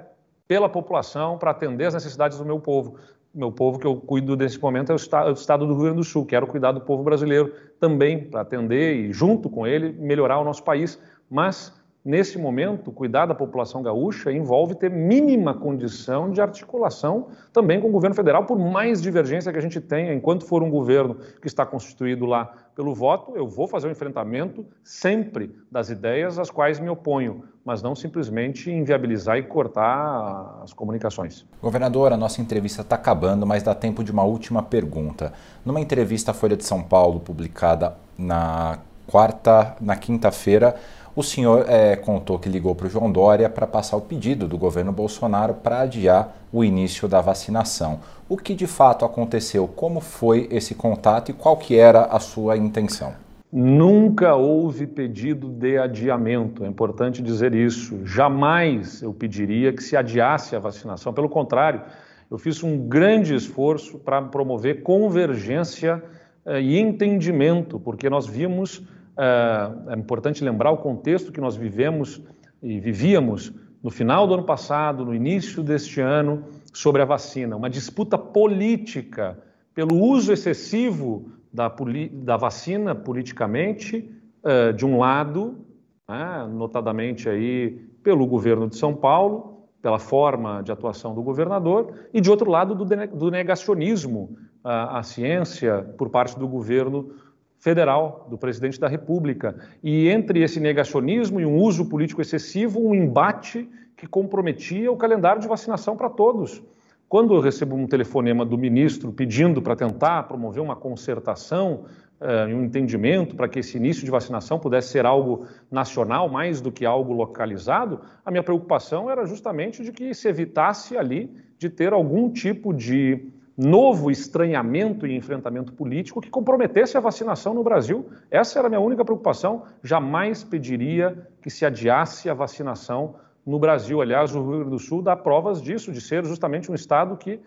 pela 0.49 0.69
população 0.69 1.37
para 1.37 1.51
atender 1.51 1.85
as 1.85 1.95
necessidades 1.95 2.39
do 2.39 2.45
meu 2.45 2.59
povo. 2.59 2.97
Meu 3.35 3.53
povo 3.53 3.79
que 3.79 3.87
eu 3.87 3.95
cuido 3.95 4.35
nesse 4.35 4.59
momento 4.59 4.91
é 4.91 4.95
o, 4.95 4.97
estado, 4.97 5.29
é 5.29 5.31
o 5.31 5.35
estado 5.35 5.67
do 5.67 5.75
Rio 5.75 5.83
Grande 5.83 5.99
do 5.99 6.05
Sul. 6.05 6.25
Quero 6.25 6.47
cuidar 6.47 6.73
do 6.73 6.81
povo 6.81 7.05
brasileiro 7.05 7.53
também 7.79 8.25
para 8.25 8.41
atender 8.41 8.97
e, 8.97 9.13
junto 9.13 9.51
com 9.51 9.67
ele, 9.67 9.93
melhorar 9.93 10.41
o 10.41 10.45
nosso 10.45 10.65
país. 10.65 10.99
Mas 11.31 11.79
nesse 12.03 12.39
momento, 12.39 12.91
cuidar 12.91 13.27
da 13.27 13.35
população 13.35 13.83
gaúcha 13.83 14.33
envolve 14.33 14.75
ter 14.75 14.91
mínima 14.91 15.53
condição 15.53 16.31
de 16.31 16.41
articulação 16.41 17.29
também 17.53 17.79
com 17.79 17.89
o 17.89 17.93
governo 17.93 18.17
federal, 18.17 18.47
por 18.47 18.59
mais 18.59 19.03
divergência 19.03 19.53
que 19.53 19.59
a 19.59 19.63
gente 19.63 19.79
tenha, 19.79 20.15
enquanto 20.15 20.47
for 20.47 20.63
um 20.63 20.71
governo 20.71 21.17
que 21.41 21.47
está 21.47 21.67
constituído 21.67 22.25
lá 22.25 22.51
pelo 22.75 22.95
voto, 22.95 23.37
eu 23.37 23.47
vou 23.47 23.69
fazer 23.69 23.87
o 23.87 23.91
um 23.91 23.93
enfrentamento 23.93 24.65
sempre 24.83 25.55
das 25.71 25.91
ideias 25.91 26.39
às 26.39 26.51
quais 26.51 26.81
me 26.81 26.89
oponho, 26.89 27.45
mas 27.69 27.83
não 27.83 27.95
simplesmente 27.95 28.71
inviabilizar 28.71 29.37
e 29.37 29.43
cortar 29.43 30.61
as 30.65 30.73
comunicações. 30.73 31.45
Governador, 31.61 32.15
a 32.15 32.17
nossa 32.17 32.41
entrevista 32.41 32.81
está 32.81 32.97
acabando, 32.97 33.47
mas 33.47 33.63
dá 33.63 33.75
tempo 33.75 34.03
de 34.03 34.11
uma 34.11 34.23
última 34.23 34.63
pergunta. 34.63 35.35
Numa 35.67 35.79
entrevista 35.79 36.31
à 36.31 36.35
Folha 36.35 36.57
de 36.57 36.65
São 36.65 36.83
Paulo, 36.83 37.21
publicada 37.21 37.95
na 38.17 38.79
quarta, 39.07 39.77
na 39.83 39.97
quinta-feira, 39.97 40.77
o 41.15 41.23
senhor 41.23 41.67
é, 41.69 41.95
contou 41.95 42.39
que 42.39 42.49
ligou 42.49 42.75
para 42.75 42.87
o 42.87 42.91
João 42.91 43.13
Dória 43.13 43.51
para 43.51 43.67
passar 43.67 43.99
o 43.99 44.01
pedido 44.01 44.49
do 44.49 44.57
governo 44.57 44.91
Bolsonaro 44.91 45.53
para 45.53 45.81
adiar 45.81 46.39
o 46.51 46.65
início 46.65 47.07
da 47.07 47.21
vacinação. 47.21 48.01
O 48.31 48.39
que 48.39 48.55
de 48.55 48.67
fato 48.67 49.05
aconteceu? 49.05 49.69
Como 49.69 50.01
foi 50.01 50.49
esse 50.51 50.75
contato 50.75 51.33
e 51.33 51.35
qual 51.35 51.55
que 51.59 51.77
era 51.77 52.05
a 52.05 52.19
sua 52.19 52.57
intenção? 52.57 53.28
Nunca 53.51 54.35
houve 54.35 54.87
pedido 54.87 55.49
de 55.49 55.79
adiamento, 55.79 56.65
é 56.65 56.69
importante 56.69 57.23
dizer 57.23 57.55
isso. 57.55 58.05
Jamais 58.05 59.03
eu 59.03 59.13
pediria 59.15 59.73
que 59.73 59.83
se 59.83 59.97
adiasse 59.97 60.55
a 60.55 60.59
vacinação. 60.59 61.15
Pelo 61.15 61.29
contrário, 61.29 61.83
eu 62.31 62.37
fiz 62.37 62.63
um 62.63 62.87
grande 62.87 63.35
esforço 63.35 63.99
para 63.99 64.21
promover 64.21 64.83
convergência 64.83 66.03
eh, 66.45 66.61
e 66.61 66.79
entendimento, 66.79 67.81
porque 67.81 68.11
nós 68.11 68.27
vimos 68.27 68.87
é, 69.19 69.93
é 69.93 69.99
importante 69.99 70.45
lembrar 70.45 70.71
o 70.71 70.77
contexto 70.77 71.33
que 71.33 71.41
nós 71.41 71.57
vivemos 71.57 72.23
e 72.63 72.79
vivíamos 72.79 73.53
no 73.83 73.91
final 73.91 74.29
do 74.29 74.35
ano 74.35 74.45
passado, 74.45 75.05
no 75.05 75.13
início 75.13 75.63
deste 75.63 76.01
ano, 76.01 76.45
sobre 76.73 77.03
a 77.03 77.05
vacina. 77.05 77.57
Uma 77.57 77.69
disputa 77.69 78.17
política 78.17 79.37
pelo 79.75 79.97
uso 79.97 80.33
excessivo 80.33 81.33
da, 81.59 81.75
da 82.13 82.37
vacina 82.37 82.95
politicamente, 82.95 84.09
uh, 84.45 84.73
de 84.73 84.87
um 84.87 84.97
lado, 84.97 85.67
né, 86.09 86.49
notadamente 86.49 87.29
aí 87.29 87.71
pelo 88.01 88.25
governo 88.27 88.69
de 88.69 88.77
São 88.77 88.95
Paulo, 88.95 89.67
pela 89.83 89.99
forma 89.99 90.63
de 90.63 90.71
atuação 90.71 91.15
do 91.15 91.23
governador, 91.23 91.93
e 92.15 92.21
de 92.21 92.31
outro 92.31 92.49
lado 92.49 92.77
do, 92.77 92.85
do 92.85 93.31
negacionismo 93.31 94.37
à 94.63 95.03
ciência 95.03 95.83
por 95.97 96.11
parte 96.11 96.39
do 96.39 96.47
governo 96.47 97.11
federal 97.59 98.27
do 98.31 98.39
presidente 98.39 98.79
da 98.79 98.89
República. 98.89 99.57
E 99.83 100.09
entre 100.09 100.43
esse 100.43 100.61
negacionismo 100.61 101.41
e 101.41 101.47
um 101.47 101.57
uso 101.57 101.89
político 101.89 102.21
excessivo, 102.21 102.81
um 102.81 102.95
embate 102.95 103.69
que 103.97 104.07
comprometia 104.07 104.91
o 104.93 104.97
calendário 104.97 105.41
de 105.41 105.49
vacinação 105.49 105.97
para 105.97 106.09
todos. 106.09 106.63
Quando 107.09 107.35
eu 107.35 107.41
recebo 107.41 107.75
um 107.75 107.87
telefonema 107.87 108.45
do 108.45 108.59
ministro 108.59 109.11
pedindo 109.11 109.63
para 109.63 109.75
tentar 109.75 110.25
promover 110.25 110.63
uma 110.63 110.77
concertação 110.77 111.87
uh, 112.21 112.55
um 112.55 112.65
entendimento 112.65 113.35
para 113.35 113.49
que 113.49 113.61
esse 113.61 113.79
início 113.79 114.05
de 114.05 114.11
vacinação 114.11 114.59
pudesse 114.59 114.89
ser 114.89 115.07
algo 115.07 115.47
nacional 115.71 116.29
mais 116.29 116.61
do 116.61 116.71
que 116.71 116.85
algo 116.85 117.15
localizado, 117.15 118.01
a 118.25 118.31
minha 118.31 118.43
preocupação 118.43 119.11
era 119.11 119.25
justamente 119.25 119.83
de 119.83 119.91
que 119.91 120.13
se 120.13 120.29
evitasse 120.29 120.99
ali 120.99 121.35
de 121.59 121.71
ter 121.71 121.95
algum 121.95 122.31
tipo 122.31 122.75
de 122.75 123.27
novo 123.57 124.11
estranhamento 124.11 125.07
e 125.07 125.17
enfrentamento 125.17 125.73
político 125.73 126.21
que 126.21 126.31
comprometesse 126.31 126.97
a 126.97 127.01
vacinação 127.01 127.55
no 127.55 127.65
Brasil. 127.65 128.07
Essa 128.31 128.59
era 128.59 128.69
a 128.69 128.71
minha 128.71 128.81
única 128.81 129.05
preocupação. 129.05 129.65
Jamais 129.83 130.45
pediria 130.45 131.27
que 131.43 131.51
se 131.51 131.67
adiasse 131.67 132.31
a 132.31 132.35
vacinação 132.35 133.17
no 133.49 133.59
Brasil. 133.59 134.01
Aliás, 134.01 134.35
o 134.35 134.41
Rio 134.41 134.51
Grande 134.51 134.71
do 134.71 134.79
Sul 134.79 135.03
dá 135.03 135.17
provas 135.17 135.63
disso, 135.63 135.91
de 135.91 136.01
ser 136.01 136.25
justamente 136.25 136.71
um 136.71 136.75
estado 136.75 137.17
que 137.17 137.41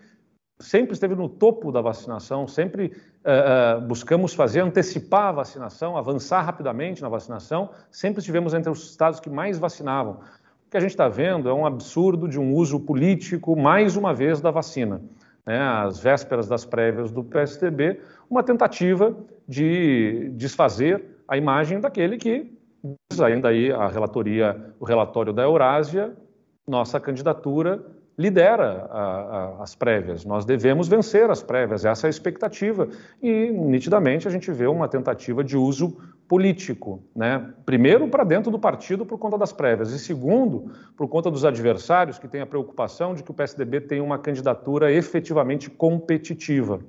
sempre 0.58 0.92
esteve 0.92 1.14
no 1.14 1.28
topo 1.28 1.72
da 1.72 1.80
vacinação, 1.80 2.46
sempre 2.46 2.92
uh, 3.24 3.80
buscamos 3.80 4.34
fazer, 4.34 4.60
antecipar 4.60 5.28
a 5.28 5.32
vacinação, 5.32 5.96
avançar 5.96 6.42
rapidamente 6.42 7.02
na 7.02 7.08
vacinação, 7.08 7.70
sempre 7.90 8.20
estivemos 8.20 8.54
entre 8.54 8.70
os 8.70 8.90
estados 8.90 9.20
que 9.20 9.30
mais 9.30 9.58
vacinavam. 9.58 10.20
O 10.66 10.70
que 10.70 10.76
a 10.76 10.80
gente 10.80 10.90
está 10.90 11.08
vendo 11.08 11.48
é 11.48 11.54
um 11.54 11.66
absurdo 11.66 12.28
de 12.28 12.38
um 12.38 12.54
uso 12.54 12.80
político, 12.80 13.56
mais 13.56 13.96
uma 13.96 14.14
vez, 14.14 14.40
da 14.40 14.50
vacina 14.50 15.00
né, 15.46 15.58
às 15.58 15.98
vésperas 15.98 16.48
das 16.48 16.64
prévias 16.64 17.10
do 17.10 17.22
PSDB, 17.22 18.00
uma 18.30 18.42
tentativa 18.42 19.16
de 19.46 20.30
desfazer 20.34 21.04
a 21.26 21.36
imagem 21.36 21.80
daquele 21.80 22.16
que 22.16 22.52
diz 23.10 23.20
ainda 23.20 23.48
aí 23.48 23.70
a 23.70 23.88
relatoria, 23.88 24.74
o 24.80 24.84
relatório 24.84 25.32
da 25.32 25.42
Eurásia, 25.42 26.16
nossa 26.66 26.98
candidatura 27.00 27.84
lidera 28.18 28.88
a, 28.90 29.00
a, 29.00 29.62
as 29.62 29.74
prévias. 29.74 30.24
Nós 30.24 30.44
devemos 30.44 30.86
vencer 30.86 31.30
as 31.30 31.42
prévias, 31.42 31.84
essa 31.84 32.06
é 32.06 32.08
a 32.08 32.10
expectativa. 32.10 32.88
E, 33.22 33.50
nitidamente, 33.50 34.28
a 34.28 34.30
gente 34.30 34.50
vê 34.52 34.66
uma 34.66 34.86
tentativa 34.86 35.42
de 35.42 35.56
uso 35.56 35.96
político. 36.28 37.02
Né? 37.16 37.52
Primeiro, 37.64 38.08
para 38.08 38.24
dentro 38.24 38.50
do 38.50 38.58
partido, 38.58 39.06
por 39.06 39.18
conta 39.18 39.38
das 39.38 39.52
prévias, 39.52 39.90
e 39.92 39.98
segundo, 39.98 40.70
por 40.96 41.08
conta 41.08 41.30
dos 41.30 41.44
adversários, 41.44 42.18
que 42.18 42.28
têm 42.28 42.42
a 42.42 42.46
preocupação 42.46 43.14
de 43.14 43.22
que 43.22 43.30
o 43.30 43.34
PSDB 43.34 43.80
tenha 43.80 44.04
uma 44.04 44.18
candidatura 44.18 44.92
efetivamente 44.92 45.70
competitiva. 45.70 46.80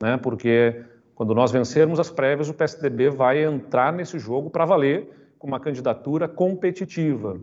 Né? 0.00 0.16
Porque 0.16 0.84
quando 1.14 1.34
nós 1.34 1.50
vencermos 1.50 1.98
as 1.98 2.10
prévias, 2.10 2.48
o 2.48 2.54
PSDB 2.54 3.10
vai 3.10 3.44
entrar 3.44 3.92
nesse 3.92 4.18
jogo 4.18 4.48
para 4.48 4.64
valer 4.64 5.10
uma 5.46 5.60
candidatura 5.60 6.28
competitiva 6.28 7.40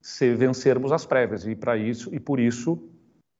se 0.00 0.34
vencermos 0.34 0.92
as 0.92 1.06
prévias. 1.06 1.46
E 1.46 1.54
para 1.54 1.76
isso 1.76 2.14
e 2.14 2.20
por 2.20 2.38
isso 2.38 2.78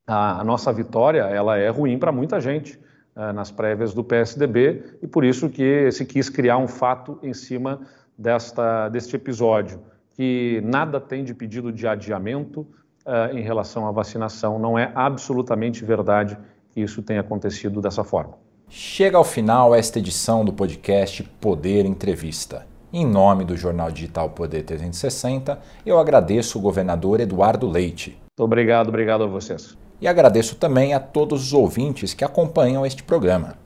a, 0.07 0.41
a, 0.41 0.45
nossa 0.45 0.73
vitória 0.73 1.23
ela 1.23 1.57
é 1.57 1.69
ruim 1.69 1.99
para 1.99 2.13
muita 2.13 2.41
gente 2.41 2.79
uh, 3.17 3.33
nas 3.33 3.51
prévias 3.51 3.93
do 3.95 4.03
PSDB 4.03 4.99
e 5.03 5.07
por 5.07 5.25
isso 5.25 5.49
que 5.49 5.91
se 5.91 6.05
quis 6.05 6.29
criar 6.29 6.59
um 6.59 6.69
fato 6.69 7.19
em 7.23 7.35
cima 7.35 7.81
desta 8.17 8.89
deste 8.89 9.17
episódio 9.17 9.81
que 10.15 10.61
nada 10.65 11.01
tem 11.01 11.25
de 11.25 11.35
pedido 11.35 11.73
de 11.73 11.87
adiamento 11.87 12.61
uh, 12.61 13.37
em 13.37 13.43
relação 13.43 13.87
à 13.87 13.93
vacinação. 13.93 14.59
Não 14.59 14.79
é 14.79 14.91
absolutamente 14.95 15.85
verdade 15.85 16.39
que 16.71 16.81
isso 16.81 17.03
tenha 17.03 17.21
acontecido 17.21 17.81
dessa 17.81 18.05
forma. 18.05 18.35
Chega 18.69 19.17
ao 19.17 19.25
final 19.25 19.75
esta 19.75 19.99
edição 19.99 20.45
do 20.45 20.53
podcast 20.53 21.23
Poder 21.41 21.85
Entrevista. 21.85 22.67
Em 22.97 23.05
nome 23.05 23.45
do 23.45 23.57
jornal 23.57 23.91
digital 23.91 24.31
Poder 24.31 24.63
360, 24.63 25.59
eu 25.85 25.99
agradeço 25.99 26.57
o 26.57 26.63
governador 26.63 27.19
Eduardo 27.19 27.69
Leite. 27.69 28.11
Muito 28.11 28.45
obrigado, 28.45 28.87
obrigado 28.87 29.25
a 29.25 29.27
vocês. 29.27 29.77
E 30.01 30.07
agradeço 30.07 30.55
também 30.55 30.95
a 30.95 31.01
todos 31.01 31.47
os 31.47 31.53
ouvintes 31.53 32.15
que 32.15 32.25
acompanham 32.25 32.87
este 32.87 33.03
programa. 33.03 33.59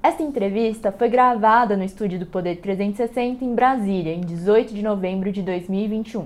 Esta 0.00 0.22
entrevista 0.22 0.92
foi 0.92 1.08
gravada 1.08 1.76
no 1.76 1.82
estúdio 1.82 2.16
do 2.16 2.26
Poder 2.26 2.60
360 2.60 3.44
em 3.44 3.56
Brasília, 3.56 4.14
em 4.14 4.20
18 4.20 4.72
de 4.72 4.84
novembro 4.84 5.32
de 5.32 5.42
2021. 5.42 6.22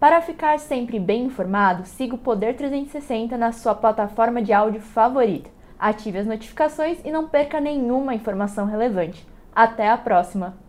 Para 0.00 0.20
ficar 0.22 0.58
sempre 0.58 0.98
bem 0.98 1.26
informado, 1.26 1.86
siga 1.86 2.16
o 2.16 2.18
Poder 2.18 2.56
360 2.56 3.38
na 3.38 3.52
sua 3.52 3.76
plataforma 3.76 4.42
de 4.42 4.52
áudio 4.52 4.80
favorita. 4.80 5.48
Ative 5.78 6.18
as 6.18 6.26
notificações 6.26 6.98
e 7.04 7.12
não 7.12 7.28
perca 7.28 7.60
nenhuma 7.60 8.12
informação 8.12 8.66
relevante. 8.66 9.24
Até 9.54 9.88
a 9.88 9.96
próxima! 9.96 10.68